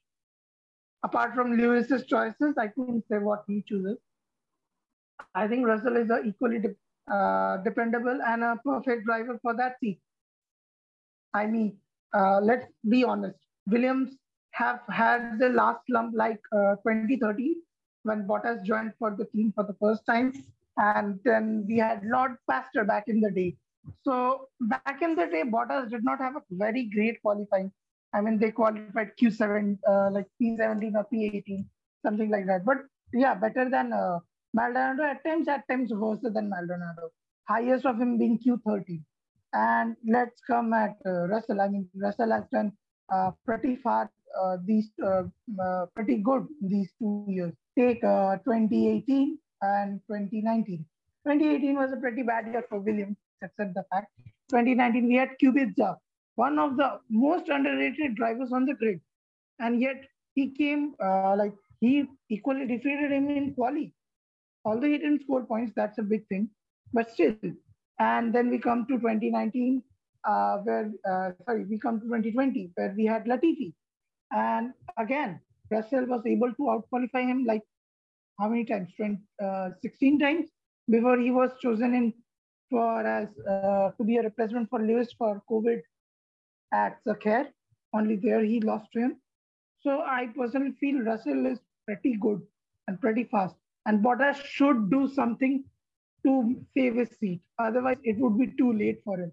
Apart 1.04 1.34
from 1.34 1.58
Lewis's 1.58 2.06
choices, 2.06 2.56
I 2.58 2.68
couldn't 2.68 3.06
say 3.10 3.18
what 3.18 3.44
he 3.48 3.64
chooses. 3.68 3.98
I 5.34 5.48
think 5.48 5.66
Russell 5.66 5.98
is 5.98 6.10
equally 6.26 6.60
de- 6.60 7.14
uh, 7.14 7.58
dependable 7.64 8.20
and 8.26 8.44
a 8.44 8.60
perfect 8.64 9.06
driver 9.06 9.40
for 9.42 9.56
that 9.56 9.80
seat. 9.80 10.00
I 11.34 11.46
mean, 11.46 11.78
uh, 12.14 12.40
let's 12.42 12.68
be 12.90 13.04
honest. 13.04 13.38
Williams 13.68 14.16
have 14.52 14.80
had 14.90 15.40
the 15.40 15.50
last 15.50 15.80
slump 15.88 16.14
like 16.16 16.40
uh, 16.52 16.76
2013 16.88 17.56
when 18.04 18.28
Bottas 18.28 18.64
joined 18.64 18.94
for 18.98 19.12
the 19.12 19.26
team 19.26 19.52
for 19.54 19.64
the 19.64 19.76
first 19.82 20.06
time, 20.06 20.34
and 20.78 21.20
then 21.26 21.66
we 21.68 21.78
had 21.78 22.02
Lord 22.06 22.38
Pastor 22.50 22.84
back 22.84 23.08
in 23.08 23.20
the 23.20 23.32
day. 23.32 23.56
So 24.04 24.48
back 24.62 25.02
in 25.02 25.16
the 25.16 25.28
day, 25.28 25.44
Bottas 25.44 25.90
did 25.90 26.04
not 26.04 26.20
have 26.20 26.36
a 26.36 26.42
very 26.52 26.86
great 26.94 27.22
qualifying. 27.22 27.72
I 28.14 28.22
mean, 28.22 28.40
they 28.40 28.52
qualified 28.52 29.12
Q7, 29.22 29.78
uh, 29.88 30.10
like 30.12 30.28
P17 30.42 30.94
or 30.96 31.06
P18, 31.14 31.66
something 32.06 32.30
like 32.30 32.48
that. 32.48 32.66
But 32.66 32.78
yeah, 33.14 33.36
better 33.36 33.70
than 33.70 33.94
uh, 33.94 34.20
Maldonado 34.54 35.04
at 35.04 35.24
times, 35.24 35.48
at 35.48 35.68
times 35.70 35.92
worse 35.92 36.20
than 36.22 36.50
Maldonado. 36.50 37.10
Highest 37.48 37.86
of 37.86 38.00
him 38.00 38.18
being 38.18 38.40
Q30. 38.40 39.02
And 39.54 39.96
let's 40.08 40.42
come 40.46 40.74
at 40.74 40.98
uh, 41.06 41.28
Russell. 41.28 41.62
I 41.62 41.68
mean, 41.70 41.88
Russell 41.96 42.32
has 42.32 42.44
done 42.52 42.72
uh, 43.12 43.32
pretty 43.46 43.76
far 43.78 44.12
uh, 44.42 44.58
these 44.66 44.90
uh, 45.04 45.24
uh, 45.62 45.86
pretty 45.96 46.18
good 46.18 46.48
these 46.62 46.92
two 47.00 47.26
years. 47.28 47.54
Take 47.78 48.04
uh, 48.04 48.38
2018 48.38 49.38
and 49.62 50.02
2019. 50.08 50.86
2018 51.26 51.76
was 51.76 51.92
a 51.92 51.98
pretty 51.98 52.24
bad 52.24 52.48
year 52.48 52.64
for 52.70 52.80
Williams, 52.80 53.18
except 53.42 53.74
the 53.74 53.84
fact 53.92 54.08
2019 54.50 55.08
we 55.08 55.16
had 55.16 55.30
Kubica, 55.42 55.96
one 56.36 56.58
of 56.60 56.78
the 56.78 57.00
most 57.10 57.50
underrated 57.50 58.16
drivers 58.16 58.52
on 58.54 58.66
the 58.66 58.74
grid, 58.74 59.02
and 59.60 59.82
yet 59.82 60.06
he 60.36 60.52
came 60.52 60.94
like 61.00 61.54
he 61.82 62.06
equally 62.30 62.66
defeated 62.66 63.12
him 63.12 63.30
in 63.30 63.54
quali 63.54 63.94
although 64.68 64.88
he 64.88 64.98
didn't 64.98 65.24
score 65.24 65.44
points, 65.46 65.72
that's 65.76 65.98
a 65.98 66.04
big 66.04 66.28
thing, 66.28 66.50
but 66.94 67.10
still. 67.12 67.36
And 68.00 68.34
then 68.34 68.50
we 68.50 68.60
come 68.60 68.86
to 68.88 68.98
2019, 68.98 69.82
uh, 70.28 70.58
where, 70.58 70.92
uh, 71.10 71.32
sorry, 71.46 71.66
we 71.66 71.80
come 71.80 72.00
to 72.00 72.06
2020, 72.06 72.72
where 72.76 72.94
we 72.96 73.06
had 73.06 73.26
Latifi. 73.26 73.74
And 74.32 74.74
again, 74.98 75.40
Russell 75.72 76.06
was 76.06 76.26
able 76.26 76.54
to 76.54 76.64
outqualify 76.64 77.26
him 77.28 77.46
like 77.46 77.64
how 78.40 78.50
many 78.50 78.66
times? 78.66 78.90
20, 78.96 79.20
uh, 79.44 79.70
16 79.82 80.20
times 80.20 80.50
before 80.90 81.18
he 81.18 81.32
was 81.32 81.52
chosen 81.60 81.96
in 81.96 82.14
for 82.70 83.06
as 83.06 83.30
uh, 83.50 83.92
to 83.98 84.04
be 84.04 84.18
a 84.18 84.22
replacement 84.22 84.70
for 84.70 84.80
Lewis 84.80 85.12
for 85.18 85.42
COVID 85.50 85.82
at 86.74 87.04
Sakhir. 87.04 87.48
Only 87.94 88.18
there 88.18 88.44
he 88.44 88.60
lost 88.60 88.92
to 88.94 89.00
him. 89.00 89.18
So 89.80 90.02
I 90.02 90.28
personally 90.38 90.74
feel 90.80 91.02
Russell 91.02 91.46
is 91.46 91.60
pretty 91.86 92.18
good 92.18 92.42
and 92.88 93.00
pretty 93.00 93.24
fast 93.24 93.56
and 93.88 94.04
Bottas 94.04 94.44
should 94.44 94.92
do 94.92 95.08
something 95.08 95.64
to 96.24 96.56
save 96.74 96.96
his 96.96 97.10
seat. 97.20 97.42
Otherwise, 97.60 97.98
it 98.04 98.18
would 98.18 98.38
be 98.38 98.48
too 98.58 98.74
late 98.74 99.02
for 99.04 99.18
him 99.20 99.32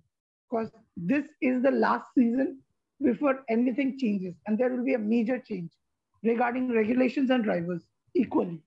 because 0.49 0.71
this 0.97 1.25
is 1.41 1.63
the 1.63 1.71
last 1.71 2.07
season 2.17 2.59
before 3.03 3.45
anything 3.49 3.99
changes, 3.99 4.35
and 4.47 4.59
there 4.59 4.71
will 4.71 4.85
be 4.85 4.95
a 4.95 4.99
major 4.99 5.39
change 5.39 5.71
regarding 6.23 6.73
regulations 6.73 7.31
and 7.31 7.45
drivers 7.45 7.83
equally. 8.15 8.63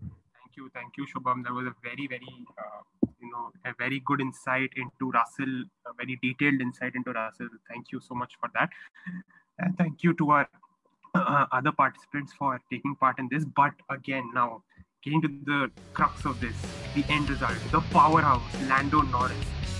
Thank 0.00 0.56
you, 0.56 0.70
thank 0.74 0.96
you, 0.96 1.06
Shubham. 1.06 1.44
That 1.44 1.52
was 1.52 1.66
a 1.66 1.74
very, 1.82 2.06
very, 2.08 2.46
uh, 2.58 3.06
you 3.20 3.30
know, 3.30 3.52
a 3.64 3.74
very 3.78 4.00
good 4.04 4.20
insight 4.20 4.70
into 4.76 5.10
Russell, 5.10 5.64
a 5.86 5.92
very 5.96 6.18
detailed 6.22 6.60
insight 6.60 6.94
into 6.94 7.12
Russell. 7.12 7.48
Thank 7.68 7.92
you 7.92 8.00
so 8.00 8.14
much 8.14 8.32
for 8.40 8.48
that, 8.54 8.70
and 9.58 9.76
thank 9.76 10.02
you 10.02 10.14
to 10.14 10.30
our 10.30 10.48
uh, 11.14 11.46
other 11.52 11.72
participants 11.72 12.32
for 12.38 12.60
taking 12.72 12.96
part 12.96 13.18
in 13.18 13.28
this. 13.30 13.44
But 13.44 13.74
again, 13.90 14.30
now 14.34 14.62
getting 15.04 15.22
to 15.22 15.28
the 15.44 15.70
crux 15.92 16.24
of 16.24 16.40
this, 16.40 16.56
the 16.94 17.04
end 17.08 17.30
result, 17.30 17.58
the 17.70 17.80
powerhouse, 17.92 18.42
Lando 18.68 19.02
Norris, 19.02 19.36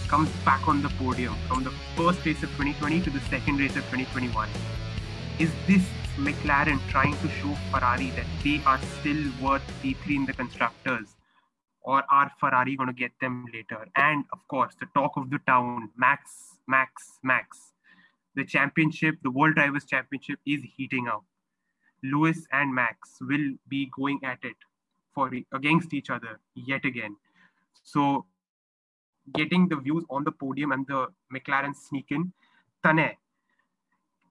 comes 0.08 0.28
back 0.44 0.66
on 0.68 0.82
the 0.82 0.88
podium 0.90 1.34
from 1.48 1.64
the 1.64 1.70
first 1.96 2.24
race 2.24 2.42
of 2.42 2.50
2020 2.50 3.00
to 3.02 3.10
the 3.10 3.20
second 3.30 3.58
race 3.58 3.76
of 3.76 3.84
2021. 3.90 4.48
Is 5.38 5.50
this 5.66 5.86
McLaren 6.16 6.80
trying 6.88 7.16
to 7.18 7.28
show 7.28 7.54
Ferrari 7.70 8.10
that 8.10 8.26
they 8.44 8.60
are 8.66 8.80
still 9.00 9.22
worth 9.40 9.62
P3 9.82 10.16
in 10.16 10.26
the 10.26 10.32
constructors? 10.32 11.16
Or 11.82 12.04
are 12.10 12.30
Ferrari 12.38 12.76
going 12.76 12.88
to 12.88 12.92
get 12.92 13.12
them 13.20 13.46
later? 13.52 13.86
And 13.96 14.24
of 14.32 14.46
course, 14.48 14.74
the 14.78 14.86
talk 14.94 15.16
of 15.16 15.30
the 15.30 15.38
town, 15.46 15.90
Max, 15.96 16.58
Max, 16.66 17.18
Max 17.22 17.70
the 18.34 18.44
championship, 18.44 19.16
the 19.22 19.30
World 19.30 19.54
Drivers' 19.56 19.84
Championship, 19.84 20.38
is 20.46 20.62
heating 20.76 21.08
up. 21.08 21.24
Lewis 22.02 22.46
and 22.52 22.74
Max 22.74 23.18
will 23.20 23.56
be 23.68 23.90
going 23.96 24.20
at 24.24 24.38
it 24.42 24.56
for 25.14 25.30
against 25.52 25.94
each 25.94 26.10
other 26.10 26.40
yet 26.54 26.84
again. 26.84 27.16
So, 27.82 28.26
getting 29.34 29.68
the 29.68 29.76
views 29.76 30.04
on 30.10 30.24
the 30.24 30.32
podium 30.32 30.72
and 30.72 30.86
the 30.86 31.08
McLaren 31.32 31.74
sneak 31.74 32.06
in, 32.10 32.32
Tane. 32.84 33.16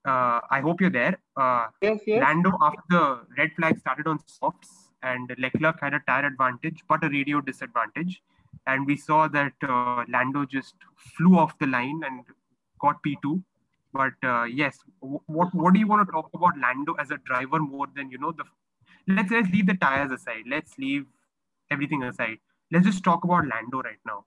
Uh, 0.06 0.40
I 0.50 0.62
hope 0.62 0.82
you're 0.82 0.90
there. 0.90 1.20
Uh, 1.36 1.68
yes, 1.82 2.00
yes. 2.08 2.22
Lando, 2.22 2.58
after 2.62 2.82
the 2.90 3.20
red 3.38 3.52
flag 3.56 3.80
started 3.80 4.08
on 4.08 4.20
softs, 4.26 4.90
and 5.04 5.34
Leclerc 5.38 5.80
had 5.82 5.94
a 5.94 6.02
tire 6.08 6.26
advantage 6.26 6.84
but 6.88 7.04
a 7.04 7.10
radio 7.10 7.42
disadvantage. 7.42 8.22
And 8.68 8.86
we 8.86 8.98
saw 8.98 9.28
that 9.28 9.54
uh, 9.64 10.04
Lando 10.10 10.46
just 10.46 10.76
flew 10.96 11.38
off 11.38 11.58
the 11.60 11.68
line 11.68 12.02
and 12.06 12.24
got 12.82 13.02
P2 13.04 13.42
But 13.94 14.14
uh, 14.24 14.44
yes, 14.44 14.78
what 15.00 15.54
what 15.54 15.74
do 15.74 15.80
you 15.80 15.88
want 15.88 16.08
to 16.08 16.12
talk 16.12 16.30
about 16.34 16.58
Lando 16.60 16.94
as 16.94 17.12
a 17.12 17.18
driver 17.18 17.60
more 17.60 17.88
than 17.96 18.12
you 18.12 18.18
know 18.18 18.32
the? 18.32 18.44
Let's 19.10 19.32
let's 19.32 19.50
leave 19.50 19.66
the 19.66 19.74
tires 19.74 20.12
aside. 20.12 20.44
Let's 20.48 20.78
leave 20.78 21.06
everything 21.72 22.04
aside. 22.04 22.38
Let's 22.72 22.86
just 22.86 23.04
talk 23.04 23.24
about 23.24 23.48
Lando 23.48 23.82
right 23.82 24.04
now. 24.06 24.26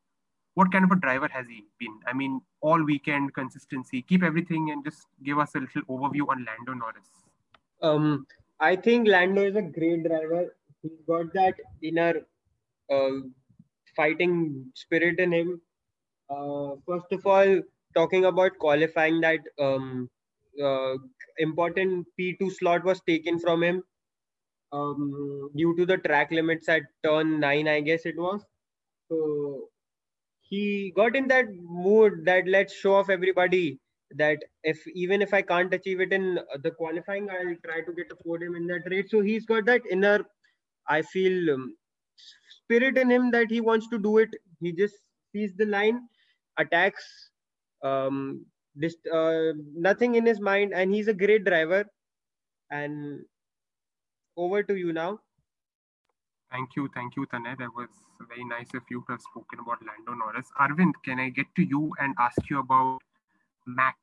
What 0.55 0.73
kind 0.73 0.85
of 0.85 0.91
a 0.91 0.97
driver 0.97 1.29
has 1.29 1.47
he 1.47 1.65
been? 1.79 1.95
I 2.07 2.13
mean, 2.13 2.41
all 2.61 2.83
weekend 2.85 3.33
consistency. 3.33 4.03
Keep 4.03 4.25
everything 4.25 4.71
and 4.73 4.85
just 4.85 5.07
give 5.23 5.39
us 5.39 5.55
a 5.55 5.61
little 5.61 5.83
overview 5.83 6.29
on 6.29 6.45
Lando 6.45 6.75
Norris. 6.75 7.09
Um, 7.81 8.27
I 8.59 8.75
think 8.75 9.07
Lando 9.07 9.45
is 9.45 9.55
a 9.55 9.63
great 9.63 10.05
driver. 10.05 10.57
He's 10.83 11.01
got 11.07 11.33
that 11.35 11.55
inner 11.81 12.15
uh, 12.93 13.21
fighting 13.95 14.67
spirit 14.75 15.21
in 15.21 15.33
him. 15.33 15.61
Uh, 16.29 16.73
first 16.87 17.13
of 17.13 17.25
all, 17.25 17.63
talking 17.95 18.25
about 18.25 18.59
qualifying, 18.59 19.21
that 19.21 19.41
um, 19.61 20.11
uh, 20.63 20.95
important 21.39 22.07
P2 22.19 22.51
slot 22.51 22.85
was 22.85 23.01
taken 23.07 23.39
from 23.39 23.63
him 23.63 23.85
um, 24.73 25.51
due 25.57 25.77
to 25.77 25.87
the 25.87 25.99
track 25.99 26.31
limits 26.31 26.69
at 26.69 26.83
turn 27.05 27.41
9, 27.41 27.69
I 27.69 27.81
guess 27.81 28.07
it 28.07 28.17
was. 28.17 28.45
So 29.11 29.69
he 30.43 30.93
got 30.97 31.17
in 31.17 31.29
that 31.29 31.47
mood 31.55 32.25
that 32.27 32.47
let's 32.47 32.75
show 32.75 32.95
off 32.95 33.11
everybody 33.11 33.81
that 34.17 34.39
if 34.65 34.87
even 34.89 35.23
if 35.23 35.33
I 35.35 35.43
can't 35.43 35.73
achieve 35.73 36.01
it 36.01 36.13
in 36.13 36.39
the 36.63 36.71
qualifying, 36.71 37.31
I'll 37.31 37.57
try 37.65 37.81
to 37.83 37.93
get 37.93 38.13
a 38.13 38.17
podium 38.17 38.57
in 38.57 38.67
that 38.69 38.83
race. 38.91 39.11
So 39.11 39.21
he's 39.21 39.47
got 39.47 39.65
that 39.67 39.83
inner, 39.91 40.21
I 40.89 41.03
feel, 41.03 41.55
um, 41.55 41.77
spirit 42.65 42.99
in 42.99 43.11
him 43.11 43.31
that 43.33 43.51
he 43.51 43.61
wants 43.61 43.89
to 43.89 43.99
do 43.99 44.19
it. 44.19 44.31
He 44.61 44.73
just 44.73 44.97
sees 45.33 45.55
the 45.57 45.67
line, 45.67 46.09
attacks, 46.59 47.31
um, 47.83 48.47
uh, 49.13 49.53
nothing 49.75 50.15
in 50.15 50.27
his 50.27 50.41
mind, 50.41 50.73
and 50.75 50.95
he's 50.95 51.09
a 51.09 51.15
great 51.15 51.45
driver. 51.45 51.85
And 52.71 53.25
over 54.37 54.63
to 54.63 54.75
you 54.75 54.93
now. 54.93 55.21
Thank 56.51 56.77
you, 56.77 56.89
thank 56.95 57.17
you, 57.17 57.27
Tanay. 57.27 57.57
That 57.59 57.75
was 57.75 57.89
very 58.29 58.45
nice 58.45 58.75
of 58.75 58.83
you 58.91 59.03
to 59.07 59.13
have 59.13 59.23
spoken 59.23 59.61
about 59.61 59.79
Lando 59.87 60.13
Norris. 60.13 60.49
Arvind, 60.61 60.93
can 61.05 61.19
I 61.19 61.31
get 61.31 61.47
to 61.57 61.63
you 61.63 61.93
and 61.99 62.15
ask 62.19 62.39
you 62.51 62.59
about 62.59 62.99
Max, 63.67 63.97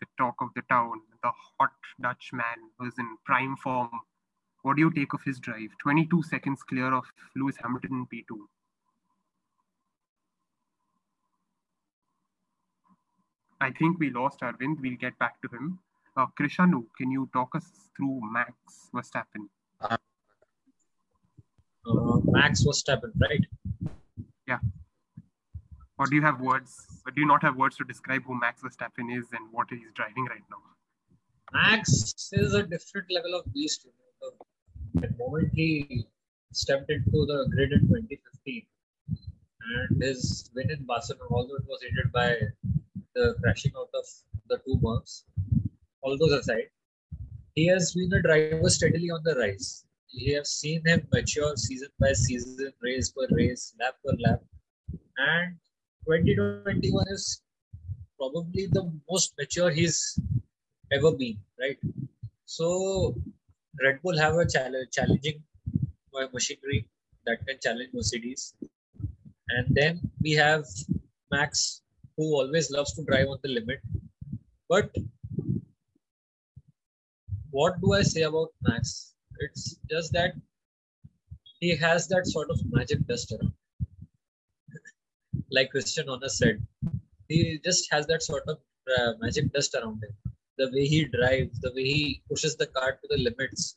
the 0.00 0.06
talk 0.16 0.36
of 0.40 0.50
the 0.54 0.62
town, 0.70 1.00
the 1.22 1.32
hot 1.58 1.72
Dutch 2.00 2.30
man 2.32 2.70
who's 2.78 2.94
in 2.98 3.16
prime 3.24 3.56
form? 3.56 3.90
What 4.62 4.76
do 4.76 4.82
you 4.82 4.90
take 4.90 5.12
of 5.14 5.22
his 5.24 5.38
drive? 5.40 5.70
22 5.82 6.22
seconds 6.22 6.62
clear 6.62 6.94
of 6.94 7.04
Lewis 7.36 7.56
Hamilton 7.60 7.90
in 7.92 8.06
P2. 8.06 8.38
I 13.60 13.72
think 13.72 13.98
we 13.98 14.10
lost 14.10 14.40
Arvind. 14.40 14.80
We'll 14.80 14.96
get 14.96 15.18
back 15.18 15.40
to 15.42 15.48
him. 15.48 15.80
Uh, 16.16 16.26
Krishanu, 16.38 16.84
can 16.96 17.10
you 17.10 17.28
talk 17.32 17.54
us 17.56 17.64
through 17.96 18.20
Max 18.32 18.52
Verstappen? 18.94 19.48
Uh, 19.80 19.96
Max 22.24 22.62
Verstappen, 22.64 23.10
right? 23.20 23.44
Yeah. 24.46 24.58
Or 25.98 26.06
do 26.06 26.14
you 26.14 26.22
have 26.22 26.40
words? 26.40 26.86
Or 27.04 27.10
do 27.10 27.20
you 27.20 27.26
not 27.26 27.42
have 27.42 27.56
words 27.56 27.76
to 27.78 27.84
describe 27.84 28.22
who 28.24 28.38
Max 28.38 28.62
Verstappen 28.62 29.16
is 29.16 29.26
and 29.32 29.48
what 29.50 29.66
he's 29.70 29.92
driving 29.94 30.26
right 30.26 30.44
now? 30.50 30.62
Max 31.52 32.14
is 32.32 32.54
a 32.54 32.62
different 32.62 33.10
level 33.10 33.34
of 33.34 33.52
beast. 33.52 33.86
The 34.94 35.14
moment 35.18 35.50
he 35.52 36.06
stepped 36.52 36.90
into 36.90 37.26
the 37.26 37.48
grid 37.52 37.72
in 37.72 37.80
2015 37.88 38.66
and 39.10 40.02
his 40.02 40.50
win 40.54 40.70
in 40.70 40.84
Barcelona, 40.84 41.24
although 41.30 41.56
it 41.56 41.66
was 41.66 41.80
aided 41.84 42.12
by 42.12 42.36
the 43.14 43.34
crashing 43.42 43.72
out 43.76 43.90
of 43.94 44.04
the 44.48 44.58
two 44.58 44.76
bumps, 44.76 45.24
all 46.04 46.16
those 46.18 46.32
aside, 46.32 46.68
he 47.54 47.66
has 47.66 47.94
been 47.94 48.12
a 48.12 48.22
driver 48.22 48.68
steadily 48.68 49.10
on 49.10 49.22
the 49.24 49.34
rise. 49.36 49.84
We 50.14 50.32
have 50.34 50.46
seen 50.46 50.82
him 50.84 51.06
mature 51.12 51.56
season 51.56 51.88
by 51.98 52.12
season, 52.12 52.72
race 52.82 53.10
per 53.10 53.26
race, 53.30 53.74
lap 53.80 53.94
per 54.04 54.14
lap. 54.24 54.42
And 55.16 55.56
2021 56.06 57.04
is 57.08 57.42
probably 58.18 58.66
the 58.66 58.92
most 59.10 59.32
mature 59.38 59.70
he's 59.70 60.18
ever 60.92 61.12
been, 61.12 61.38
right? 61.58 61.78
So 62.44 63.14
Red 63.82 64.00
Bull 64.02 64.18
have 64.18 64.34
a 64.34 64.46
challenge, 64.46 64.90
challenging 64.92 65.42
machinery 66.32 66.86
that 67.26 67.44
can 67.46 67.58
challenge 67.60 67.90
Mercedes. 67.92 68.54
And 69.48 69.66
then 69.70 70.00
we 70.22 70.32
have 70.32 70.64
Max, 71.30 71.82
who 72.16 72.24
always 72.34 72.70
loves 72.70 72.92
to 72.94 73.04
drive 73.04 73.28
on 73.28 73.38
the 73.42 73.48
limit. 73.48 73.80
But 74.68 74.94
what 77.56 77.80
do 77.80 77.92
I 77.92 78.02
say 78.02 78.22
about 78.22 78.50
Max? 78.62 79.14
It's 79.40 79.76
just 79.90 80.12
that 80.12 80.32
he 81.60 81.76
has 81.76 82.08
that 82.08 82.26
sort 82.26 82.50
of 82.50 82.60
magic 82.70 83.06
dust 83.06 83.32
around. 83.32 83.52
like 85.56 85.70
Christian 85.70 86.08
Horner 86.08 86.28
said, 86.28 86.66
he 87.28 87.60
just 87.64 87.88
has 87.92 88.06
that 88.08 88.22
sort 88.22 88.42
of 88.48 88.58
uh, 88.96 89.12
magic 89.20 89.52
dust 89.52 89.74
around 89.74 90.02
him 90.04 90.14
the 90.58 90.66
way 90.72 90.86
he 90.86 91.04
drives, 91.04 91.60
the 91.60 91.72
way 91.76 91.84
he 91.84 92.22
pushes 92.28 92.56
the 92.56 92.66
car 92.66 92.92
to 92.92 93.08
the 93.10 93.18
limits, 93.18 93.76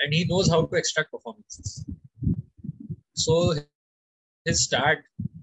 and 0.00 0.12
he 0.12 0.24
knows 0.24 0.48
how 0.48 0.64
to 0.64 0.76
extract 0.76 1.10
performances. 1.12 1.84
So 3.14 3.54
his 4.44 4.64
start, 4.64 4.98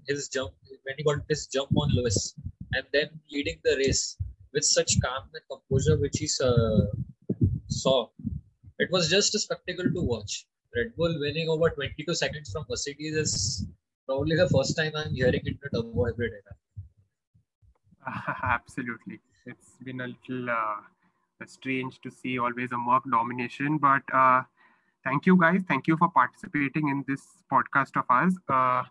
his 0.06 0.28
jump, 0.28 0.52
when 0.84 0.94
he 0.96 1.04
got 1.04 1.18
his 1.28 1.46
jump 1.46 1.70
on 1.76 1.90
Lewis, 1.94 2.34
and 2.72 2.84
then 2.92 3.08
leading 3.32 3.58
the 3.64 3.76
race 3.76 4.16
with 4.52 4.64
such 4.64 5.00
calm 5.02 5.24
and 5.34 5.42
composure, 5.50 5.98
which 5.98 6.18
he 6.18 6.28
uh, 6.42 6.80
saw, 7.78 8.08
it 8.78 8.88
was 8.90 9.08
just 9.08 9.34
a 9.34 9.38
spectacle 9.38 9.84
to 9.84 10.02
watch. 10.02 10.46
Red 10.76 10.94
Bull 10.96 11.14
winning 11.20 11.48
over 11.48 11.70
22 11.70 12.14
seconds 12.14 12.50
from 12.52 12.66
Mercedes 12.68 13.16
is 13.16 13.66
probably 14.06 14.36
the 14.36 14.48
first 14.48 14.76
time 14.76 14.92
I'm 14.94 15.14
hearing 15.14 15.42
it 15.44 15.46
in 15.46 15.58
the 15.62 15.70
turbo 15.70 16.04
hybrid 16.04 16.32
era. 16.32 16.54
Absolutely 18.42 19.20
it's 19.48 19.76
been 19.82 20.00
a 20.00 20.08
little 20.08 20.50
uh, 20.50 21.46
strange 21.46 22.00
to 22.02 22.10
see 22.10 22.38
always 22.38 22.72
a 22.72 22.78
Merc 22.78 23.02
domination. 23.10 23.78
But 23.78 24.02
uh, 24.12 24.42
thank 25.04 25.26
you 25.26 25.36
guys. 25.36 25.62
Thank 25.66 25.86
you 25.86 25.96
for 25.96 26.10
participating 26.10 26.88
in 26.88 27.04
this 27.08 27.22
podcast 27.50 27.96
of 27.96 28.04
ours. 28.10 28.34
Uh, 28.48 28.82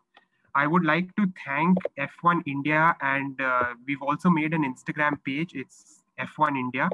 I 0.56 0.66
would 0.66 0.84
like 0.84 1.16
to 1.18 1.32
thank 1.46 1.78
F1 2.00 2.42
India, 2.48 2.96
and 3.02 3.40
uh, 3.40 3.76
we've 3.86 4.02
also 4.02 4.30
made 4.30 4.54
an 4.54 4.64
Instagram 4.64 5.24
page. 5.24 5.52
It's 5.54 6.02
F1 6.20 6.58
India, 6.58 6.90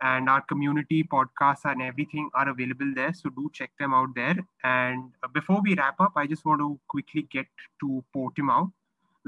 and 0.00 0.28
our 0.28 0.40
community 0.42 1.02
podcasts 1.02 1.64
and 1.64 1.82
everything 1.82 2.30
are 2.34 2.48
available 2.48 2.92
there. 2.94 3.12
So 3.12 3.30
do 3.30 3.50
check 3.52 3.70
them 3.78 3.92
out 3.92 4.14
there. 4.14 4.36
And 4.62 5.10
uh, 5.22 5.28
before 5.28 5.60
we 5.62 5.74
wrap 5.74 6.00
up, 6.00 6.12
I 6.16 6.26
just 6.26 6.44
want 6.44 6.60
to 6.60 6.78
quickly 6.88 7.22
get 7.30 7.46
to 7.80 8.04
Portimao 8.14 8.72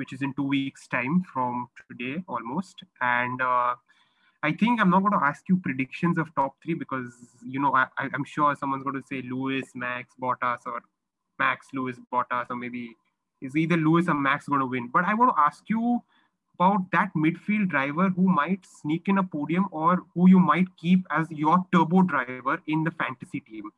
which 0.01 0.15
is 0.15 0.23
in 0.23 0.33
two 0.33 0.45
weeks' 0.45 0.89
time 0.89 1.23
from 1.33 1.69
today 1.91 2.23
almost. 2.27 2.83
And 3.03 3.43
uh, 3.43 3.75
I 4.43 4.53
think 4.53 4.81
I'm 4.81 4.89
not 4.89 5.01
going 5.01 5.13
to 5.13 5.25
ask 5.25 5.45
you 5.49 5.59
predictions 5.59 6.17
of 6.17 6.35
top 6.35 6.55
three 6.63 6.75
because 6.75 7.13
you 7.47 7.61
know 7.61 7.75
I, 7.75 7.87
am 7.99 8.25
sure 8.25 8.55
someone's 8.57 8.83
going 8.83 9.01
to 9.01 9.07
say 9.07 9.23
Lewis, 9.23 9.67
Max, 9.75 10.15
Bottas, 10.21 10.61
or 10.67 10.81
Max, 11.39 11.67
Lewis, 11.75 11.97
Bottas, 12.13 12.47
or 12.49 12.57
maybe 12.57 12.97
is 13.43 13.57
either 13.57 13.77
Lewis 13.77 14.09
or 14.09 14.15
Max 14.15 14.49
going 14.49 14.61
to 14.61 14.67
win. 14.67 14.89
But 14.93 15.05
I 15.05 15.15
want 15.15 15.37
to 15.37 15.41
ask 15.41 15.65
you 15.69 16.03
about 16.61 16.91
that 16.93 17.11
midfield 17.17 17.69
driver 17.69 18.11
who 18.11 18.29
might 18.29 18.67
sneak 18.67 19.09
in 19.09 19.19
a 19.19 19.23
podium 19.23 19.67
or 19.71 20.03
who 20.15 20.29
you 20.29 20.39
might 20.39 20.67
keep 20.77 21.07
as 21.11 21.31
your 21.31 21.65
turbo 21.73 22.03
driver 22.03 22.61
in 22.67 22.85
the 22.85 22.91
fantasy 22.91 23.41
team. 23.41 23.71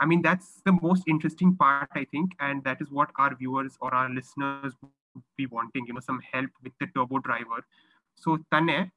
I 0.00 0.06
mean, 0.06 0.20
that's 0.20 0.62
the 0.64 0.72
most 0.82 1.04
interesting 1.06 1.54
part, 1.54 1.88
I 1.94 2.04
think, 2.10 2.32
and 2.40 2.64
that 2.64 2.80
is 2.80 2.90
what 2.90 3.10
our 3.18 3.36
viewers 3.36 3.76
or 3.80 3.94
our 3.94 4.10
listeners 4.10 4.74
would 4.82 5.22
be 5.36 5.46
wanting, 5.46 5.86
you 5.86 5.94
know, 5.94 6.00
some 6.00 6.20
help 6.32 6.50
with 6.64 6.72
the 6.80 6.88
turbo 6.88 7.20
driver. 7.20 7.64
So, 8.16 8.38
Tane, 8.50 8.90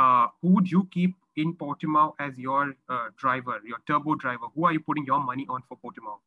uh, 0.00 0.26
who 0.42 0.48
would 0.54 0.68
you 0.68 0.88
keep 0.90 1.14
in 1.36 1.54
Portimao 1.54 2.14
as 2.18 2.36
your 2.36 2.74
uh, 2.88 3.08
driver, 3.16 3.60
your 3.64 3.78
turbo 3.86 4.16
driver? 4.16 4.46
Who 4.56 4.64
are 4.64 4.72
you 4.72 4.80
putting 4.80 5.04
your 5.04 5.22
money 5.22 5.46
on 5.48 5.62
for 5.68 5.78
Portimao? 5.84 6.18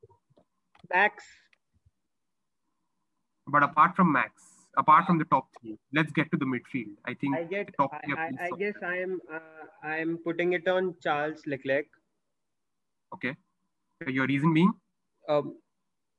Max. 0.93 1.25
But 3.47 3.63
apart 3.63 3.95
from 3.97 4.13
Max, 4.13 4.50
apart 4.77 5.05
from 5.05 5.17
the 5.17 5.25
top 5.25 5.47
three, 5.59 5.77
let's 5.93 6.11
get 6.11 6.31
to 6.31 6.37
the 6.37 6.45
midfield. 6.45 6.93
I 7.05 7.13
think 7.13 7.35
I 7.35 7.43
get. 7.43 7.69
I, 7.79 7.85
I, 8.17 8.31
I 8.41 8.49
guess 8.57 8.75
I 8.83 8.97
am. 8.97 9.19
Uh, 9.31 9.39
I 9.83 9.97
am 9.97 10.17
putting 10.23 10.53
it 10.53 10.67
on 10.67 10.95
Charles 11.01 11.41
Leclerc. 11.45 11.85
Okay. 13.13 13.35
Your 14.07 14.25
reason 14.25 14.53
being? 14.53 14.73
Um, 15.27 15.57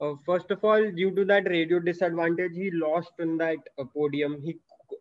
uh, 0.00 0.14
first 0.26 0.50
of 0.50 0.64
all, 0.64 0.90
due 0.90 1.14
to 1.14 1.24
that 1.24 1.48
radio 1.48 1.78
disadvantage, 1.78 2.52
he 2.54 2.70
lost 2.70 3.12
in 3.18 3.36
that 3.38 3.58
uh, 3.78 3.84
podium. 3.84 4.40
He 4.42 4.58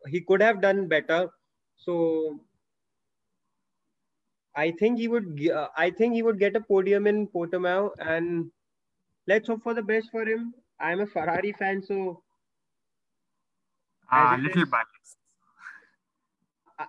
he 0.08 0.22
could 0.22 0.42
have 0.42 0.62
done 0.62 0.88
better. 0.88 1.30
So 1.76 2.40
I 4.56 4.72
think 4.72 4.98
he 5.00 5.08
would. 5.08 5.50
Uh, 5.54 5.68
I 5.78 5.90
think 5.92 6.14
he 6.14 6.24
would 6.24 6.40
get 6.40 6.56
a 6.56 6.62
podium 6.62 7.08
in 7.08 7.28
Portimao, 7.28 7.92
and 8.00 8.52
let's 9.28 9.48
hope 9.48 9.64
for 9.64 9.74
the 9.74 9.82
best 9.82 10.10
for 10.12 10.26
him. 10.26 10.54
I'm 10.80 11.02
a 11.02 11.06
Ferrari 11.06 11.54
fan, 11.54 11.82
so 11.84 12.24
ah, 14.12 14.38
little 14.40 14.66
biased. 14.66 15.18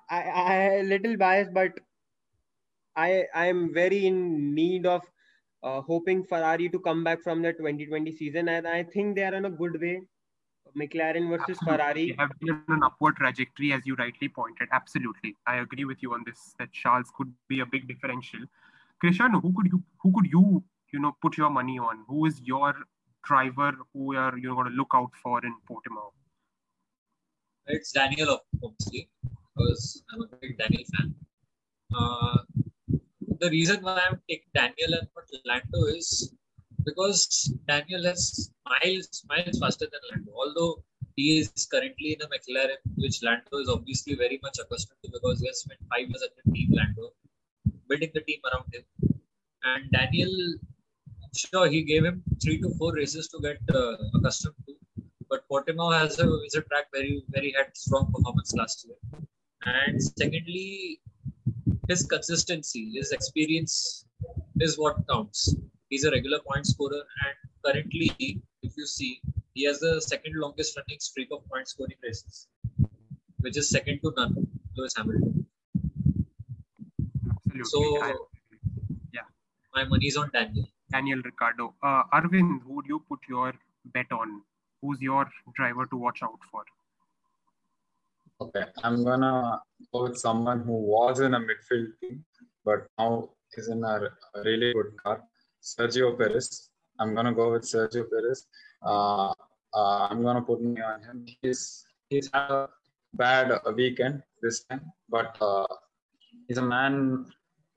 I, 0.08 0.20
I 0.20 0.82
little 0.82 1.16
biased, 1.16 1.52
but 1.52 1.78
I 2.96 3.24
I 3.34 3.46
am 3.46 3.72
very 3.72 4.06
in 4.06 4.54
need 4.54 4.86
of 4.86 5.02
uh, 5.62 5.80
hoping 5.80 6.24
Ferrari 6.24 6.68
to 6.68 6.78
come 6.78 7.04
back 7.04 7.22
from 7.22 7.42
the 7.42 7.52
2020 7.52 8.12
season, 8.12 8.48
and 8.48 8.66
I 8.66 8.82
think 8.82 9.16
they 9.16 9.24
are 9.24 9.34
on 9.34 9.44
a 9.46 9.50
good 9.50 9.80
way. 9.80 10.02
McLaren 10.76 11.28
versus 11.28 11.58
Absolutely. 11.60 11.66
Ferrari. 11.66 12.06
They 12.06 12.16
have 12.18 12.30
been 12.40 12.62
on 12.68 12.76
an 12.76 12.82
upward 12.82 13.16
trajectory, 13.16 13.72
as 13.72 13.82
you 13.84 13.94
rightly 13.94 14.28
pointed. 14.28 14.68
Absolutely, 14.72 15.36
I 15.46 15.56
agree 15.56 15.84
with 15.84 16.02
you 16.02 16.14
on 16.14 16.22
this. 16.24 16.54
That 16.58 16.72
Charles 16.72 17.10
could 17.16 17.32
be 17.48 17.60
a 17.60 17.66
big 17.66 17.88
differential. 17.88 18.40
Krishanu, 19.02 19.42
who 19.42 19.52
could 19.52 19.66
you 19.66 19.82
who 20.02 20.12
could 20.12 20.26
you 20.30 20.64
you 20.92 21.00
know 21.00 21.16
put 21.20 21.36
your 21.36 21.50
money 21.50 21.78
on? 21.78 22.04
Who 22.08 22.26
is 22.26 22.40
your 22.40 22.74
driver 23.24 23.72
who 23.92 24.16
are 24.16 24.36
you 24.36 24.48
know, 24.48 24.54
going 24.54 24.66
to 24.66 24.72
look 24.72 24.90
out 24.94 25.10
for 25.22 25.44
in 25.44 25.54
Portimao? 25.70 26.10
It's 27.66 27.92
Daniel, 27.92 28.40
obviously, 28.62 29.08
because 29.56 30.02
I'm 30.12 30.22
a 30.22 30.36
big 30.40 30.58
Daniel 30.58 30.82
fan. 30.96 31.14
Uh, 31.94 32.38
the 33.40 33.50
reason 33.50 33.82
why 33.82 34.00
I'm 34.06 34.20
taking 34.28 34.50
Daniel 34.54 34.94
and 34.98 35.08
not 35.14 35.28
Lando 35.44 35.86
is 35.86 36.34
because 36.84 37.54
Daniel 37.68 38.02
has 38.04 38.50
miles 38.66 39.24
miles 39.28 39.58
faster 39.58 39.86
than 39.92 40.00
Lando. 40.10 40.32
Although 40.34 40.82
he 41.16 41.38
is 41.38 41.68
currently 41.72 42.12
in 42.14 42.22
a 42.22 42.28
McLaren, 42.34 42.80
which 42.96 43.22
Lando 43.22 43.58
is 43.58 43.68
obviously 43.68 44.14
very 44.16 44.40
much 44.42 44.58
accustomed 44.58 44.98
to 45.04 45.10
because 45.12 45.40
he 45.40 45.46
has 45.46 45.60
spent 45.60 45.80
five 45.88 46.08
years 46.08 46.22
at 46.22 46.30
the 46.38 46.52
team 46.52 46.70
Lando, 46.72 47.10
building 47.88 48.10
the 48.14 48.22
team 48.22 48.40
around 48.50 48.74
him. 48.74 48.84
And 49.64 49.90
Daniel, 49.92 50.32
sure, 51.34 51.68
he 51.68 51.82
gave 51.82 52.04
him 52.04 52.22
three 52.42 52.60
to 52.60 52.70
four 52.76 52.92
races 52.94 53.28
to 53.28 53.40
get 53.40 53.58
uh, 53.72 53.96
accustomed 54.14 54.56
to. 54.66 54.74
But 55.32 55.44
Portimao 55.50 55.90
has 55.98 56.18
a 56.24 56.26
is 56.46 56.54
a 56.60 56.62
track 56.70 56.86
very 56.94 57.12
very 57.36 57.50
had 57.58 57.76
strong 57.82 58.06
performance 58.14 58.52
last 58.60 58.86
year. 58.86 58.96
And 59.74 60.02
secondly, 60.22 61.00
his 61.88 62.02
consistency, 62.14 62.82
his 62.96 63.12
experience 63.12 63.76
is 64.66 64.78
what 64.78 64.96
counts. 65.10 65.54
He's 65.88 66.04
a 66.04 66.10
regular 66.10 66.40
point 66.48 66.66
scorer, 66.66 67.02
and 67.26 67.36
currently, 67.64 68.10
if 68.62 68.76
you 68.76 68.86
see, 68.86 69.12
he 69.54 69.64
has 69.68 69.80
the 69.80 69.94
second 70.00 70.36
longest 70.44 70.76
running 70.76 71.00
streak 71.08 71.30
of 71.32 71.48
point 71.48 71.68
scoring 71.68 71.96
races, 72.02 72.48
which 73.40 73.56
is 73.56 73.70
second 73.70 74.00
to 74.04 74.12
none, 74.18 74.36
Lewis 74.76 74.94
Hamilton. 74.96 75.46
Absolutely. 77.38 77.64
So, 77.64 78.02
I- 78.02 78.14
my 79.74 79.84
money's 79.84 80.16
on 80.16 80.30
Daniel. 80.32 80.66
Daniel 80.90 81.20
Ricciardo. 81.24 81.74
Uh, 81.82 82.02
Arvind, 82.12 82.60
who 82.64 82.74
would 82.74 82.86
you 82.86 83.02
put 83.08 83.20
your 83.28 83.54
bet 83.86 84.12
on? 84.12 84.42
Who's 84.82 85.00
your 85.00 85.30
driver 85.54 85.86
to 85.86 85.96
watch 85.96 86.22
out 86.22 86.38
for? 86.50 86.64
Okay, 88.40 88.64
I'm 88.82 89.04
gonna 89.04 89.60
go 89.92 90.02
with 90.02 90.18
someone 90.18 90.60
who 90.64 90.72
was 90.72 91.20
in 91.20 91.34
a 91.34 91.40
midfield 91.40 91.92
team, 92.00 92.24
but 92.64 92.86
now 92.98 93.30
is 93.56 93.68
in 93.68 93.84
a 93.84 94.10
a 94.34 94.42
really 94.44 94.72
good 94.72 94.96
car. 95.02 95.22
Sergio 95.62 96.16
Perez. 96.18 96.70
I'm 96.98 97.14
gonna 97.14 97.34
go 97.34 97.52
with 97.52 97.62
Sergio 97.62 98.04
Perez. 98.10 98.46
Uh, 98.82 99.32
uh, 99.74 100.08
I'm 100.10 100.22
gonna 100.22 100.42
put 100.42 100.60
me 100.62 100.80
on 100.80 101.02
him. 101.02 101.26
He's 101.40 101.84
he's 102.08 102.28
had 102.32 102.50
a 102.50 102.68
bad 103.14 103.52
weekend 103.76 104.22
this 104.42 104.64
time, 104.64 104.92
but 105.08 105.36
uh, 105.40 105.66
he's 106.48 106.58
a 106.58 106.62
man 106.62 107.26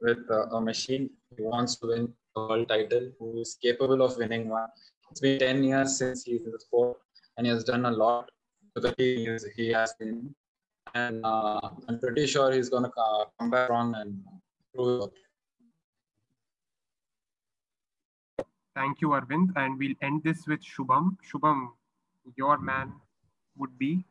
with 0.01 0.23
uh, 0.29 0.47
a 0.57 0.61
machine. 0.61 1.09
He 1.35 1.43
wants 1.43 1.75
to 1.77 1.87
win 1.87 2.13
the 2.35 2.41
world 2.41 2.69
title. 2.69 3.11
Who 3.19 3.39
is 3.41 3.57
capable 3.61 4.01
of 4.01 4.17
winning 4.17 4.49
one? 4.49 4.69
It's 5.11 5.21
been 5.21 5.39
10 5.39 5.63
years 5.63 5.97
since 5.97 6.23
he's 6.23 6.45
in 6.45 6.51
the 6.51 6.59
sport, 6.59 6.97
and 7.37 7.45
he 7.45 7.51
has 7.53 7.63
done 7.63 7.85
a 7.85 7.91
lot 7.91 8.29
to 8.75 8.81
the 8.81 8.91
team 8.95 9.37
he 9.55 9.69
has- 9.69 9.93
been 9.99 10.35
and 10.93 11.25
uh, 11.25 11.59
I'm 11.89 11.99
pretty 11.99 12.25
sure 12.25 12.51
he's 12.51 12.69
gonna 12.69 12.91
uh, 12.95 13.25
come 13.39 13.49
back 13.49 13.69
on 13.69 13.95
and 13.95 14.23
prove 14.73 15.09
it. 15.09 15.13
Thank 18.75 19.01
you, 19.01 19.09
Arvind. 19.09 19.51
And 19.55 19.77
we'll 19.79 19.95
end 20.01 20.23
this 20.23 20.47
with 20.47 20.61
Shubham. 20.61 21.17
Shubham, 21.29 21.69
your 22.35 22.57
man 22.57 22.93
would 23.57 23.77
be 23.77 24.05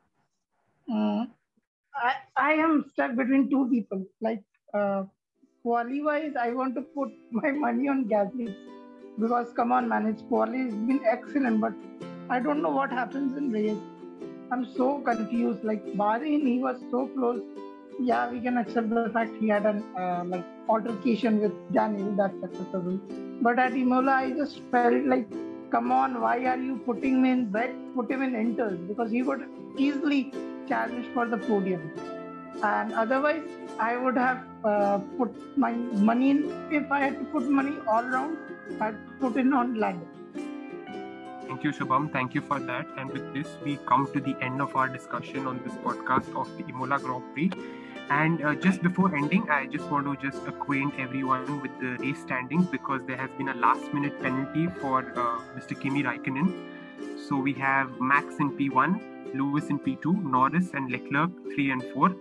Mm, 0.91 1.31
I, 1.95 2.15
I 2.37 2.53
am 2.53 2.85
stuck 2.93 3.17
between 3.17 3.49
two 3.49 3.69
people. 3.71 4.05
Like, 4.21 4.43
uh, 4.75 5.05
quali 5.63 6.03
wise, 6.03 6.35
I 6.39 6.51
want 6.51 6.75
to 6.75 6.83
put 6.83 7.11
my 7.31 7.53
money 7.53 7.89
on 7.89 8.05
Gasly 8.05 8.55
because, 9.19 9.53
come 9.53 9.73
on, 9.73 9.89
man, 9.89 10.07
it's 10.07 10.23
quali 10.23 10.59
has 10.59 10.75
been 10.75 11.01
excellent, 11.07 11.61
but 11.61 11.73
I 12.29 12.41
don't 12.41 12.63
know 12.63 12.71
what 12.71 12.91
happens 12.91 13.37
in 13.37 13.51
race. 13.51 13.77
I'm 14.51 14.65
so 14.65 15.01
confused. 15.01 15.65
Like, 15.65 15.85
Bahrain, 15.95 16.47
he 16.47 16.59
was 16.59 16.81
so 16.91 17.07
close. 17.09 17.43
Yeah, 18.01 18.31
we 18.31 18.41
can 18.41 18.59
accept 18.59 18.91
the 18.91 19.09
fact 19.11 19.31
he 19.41 19.49
had 19.49 19.67
an 19.67 19.85
uh, 19.97 20.25
like 20.27 20.45
altercation 20.69 21.41
with 21.41 21.53
Daniel. 21.73 22.13
That's 22.17 22.43
acceptable. 22.43 22.99
But 23.41 23.59
at 23.59 23.75
Imola, 23.75 24.13
I 24.13 24.31
just 24.33 24.61
felt 24.71 25.05
like, 25.05 25.29
come 25.71 25.93
on, 25.93 26.21
why 26.21 26.45
are 26.47 26.57
you 26.57 26.77
putting 26.85 27.19
him 27.19 27.25
in 27.25 27.53
red? 27.53 27.75
Put 27.95 28.11
him 28.11 28.23
in 28.23 28.33
inters 28.33 28.87
because 28.89 29.11
he 29.11 29.23
would 29.23 29.45
easily 29.77 30.33
challenge 30.69 31.07
for 31.15 31.27
the 31.27 31.37
podium. 31.37 31.93
And 32.63 32.93
otherwise, 32.93 33.43
I 33.79 33.97
would 33.97 34.17
have 34.17 34.45
uh, 34.65 34.99
put 35.19 35.59
my 35.59 35.73
money 35.73 36.31
in. 36.31 36.69
If 36.71 36.91
I 36.91 37.01
had 37.01 37.19
to 37.19 37.25
put 37.27 37.49
money 37.49 37.77
all 37.87 38.05
around, 38.05 38.39
I'd 38.81 38.97
put 39.21 39.37
in 39.37 39.53
on 39.53 39.75
Lando. 39.75 40.07
Thank 41.47 41.63
you, 41.63 41.73
Shubham. 41.73 42.13
Thank 42.13 42.35
you 42.35 42.41
for 42.41 42.59
that. 42.59 42.87
And 42.97 43.11
with 43.11 43.33
this, 43.35 43.47
we 43.65 43.77
come 43.87 44.09
to 44.13 44.21
the 44.21 44.35
end 44.41 44.61
of 44.61 44.75
our 44.75 44.89
discussion 44.89 45.47
on 45.47 45.61
this 45.63 45.75
podcast 45.75 46.35
of 46.35 46.49
the 46.57 46.65
Imola 46.69 46.99
Grand 46.99 47.23
Prix. 47.35 47.51
And 48.11 48.43
uh, 48.43 48.55
just 48.55 48.83
before 48.83 49.15
ending, 49.15 49.49
I 49.51 49.67
just 49.67 49.85
want 49.91 50.07
to 50.07 50.31
just 50.31 50.47
acquaint 50.47 50.95
everyone 50.99 51.63
with 51.63 51.71
the 51.81 51.97
race 52.05 52.21
standings 52.21 52.67
because 52.67 53.03
there 53.07 53.17
has 53.17 53.31
been 53.39 53.49
a 53.49 53.55
last-minute 53.55 54.21
penalty 54.21 54.67
for 54.81 55.01
uh, 55.01 55.41
Mr. 55.59 55.81
Kimi 55.81 56.03
Raikkonen. 56.03 56.53
So 57.29 57.37
we 57.37 57.53
have 57.55 58.01
Max 58.01 58.35
in 58.41 58.51
P1, 58.59 59.35
Lewis 59.35 59.69
in 59.69 59.79
P2, 59.79 60.23
Norris 60.25 60.71
and 60.75 60.91
Leclerc 60.91 61.31
3 61.55 61.71
and 61.71 61.83
4, 61.95 62.15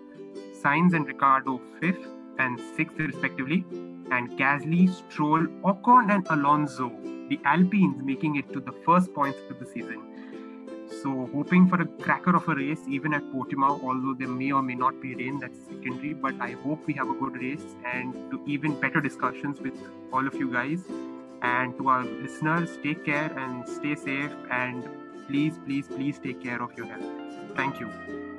Sainz 0.62 0.93
and 0.93 1.06
Ricciardo 1.06 1.60
5th 1.82 2.08
and 2.39 2.58
6th 2.58 2.97
respectively, 2.99 3.65
and 4.11 4.31
Gasly, 4.31 4.89
Stroll, 4.93 5.45
Ocon 5.63 6.13
and 6.13 6.27
Alonso 6.29 6.91
the 7.29 7.39
Alpines 7.45 8.01
making 8.03 8.35
it 8.35 8.51
to 8.53 8.59
the 8.59 8.73
first 8.85 9.13
points 9.13 9.39
of 9.49 9.59
the 9.59 9.65
season. 9.65 10.01
So, 11.01 11.29
hoping 11.33 11.67
for 11.67 11.81
a 11.81 11.85
cracker 11.85 12.35
of 12.35 12.47
a 12.47 12.55
race 12.55 12.81
even 12.87 13.13
at 13.13 13.23
Portimao, 13.23 13.83
although 13.83 14.13
there 14.13 14.27
may 14.27 14.51
or 14.51 14.61
may 14.61 14.75
not 14.75 15.01
be 15.01 15.15
rain, 15.15 15.39
that's 15.39 15.57
secondary. 15.65 16.13
But 16.13 16.35
I 16.39 16.51
hope 16.51 16.85
we 16.85 16.93
have 16.93 17.09
a 17.09 17.13
good 17.13 17.35
race 17.41 17.65
and 17.85 18.13
to 18.31 18.43
even 18.45 18.79
better 18.79 19.01
discussions 19.01 19.59
with 19.59 19.73
all 20.11 20.27
of 20.27 20.35
you 20.35 20.51
guys. 20.51 20.83
And 21.41 21.77
to 21.77 21.87
our 21.89 22.03
listeners, 22.03 22.77
take 22.83 23.03
care 23.05 23.31
and 23.37 23.67
stay 23.67 23.95
safe. 23.95 24.31
And 24.51 24.87
please, 25.27 25.59
please, 25.65 25.87
please 25.87 26.19
take 26.19 26.43
care 26.43 26.61
of 26.61 26.77
your 26.77 26.85
health. 26.85 27.11
Thank 27.55 27.79
you. 27.79 28.32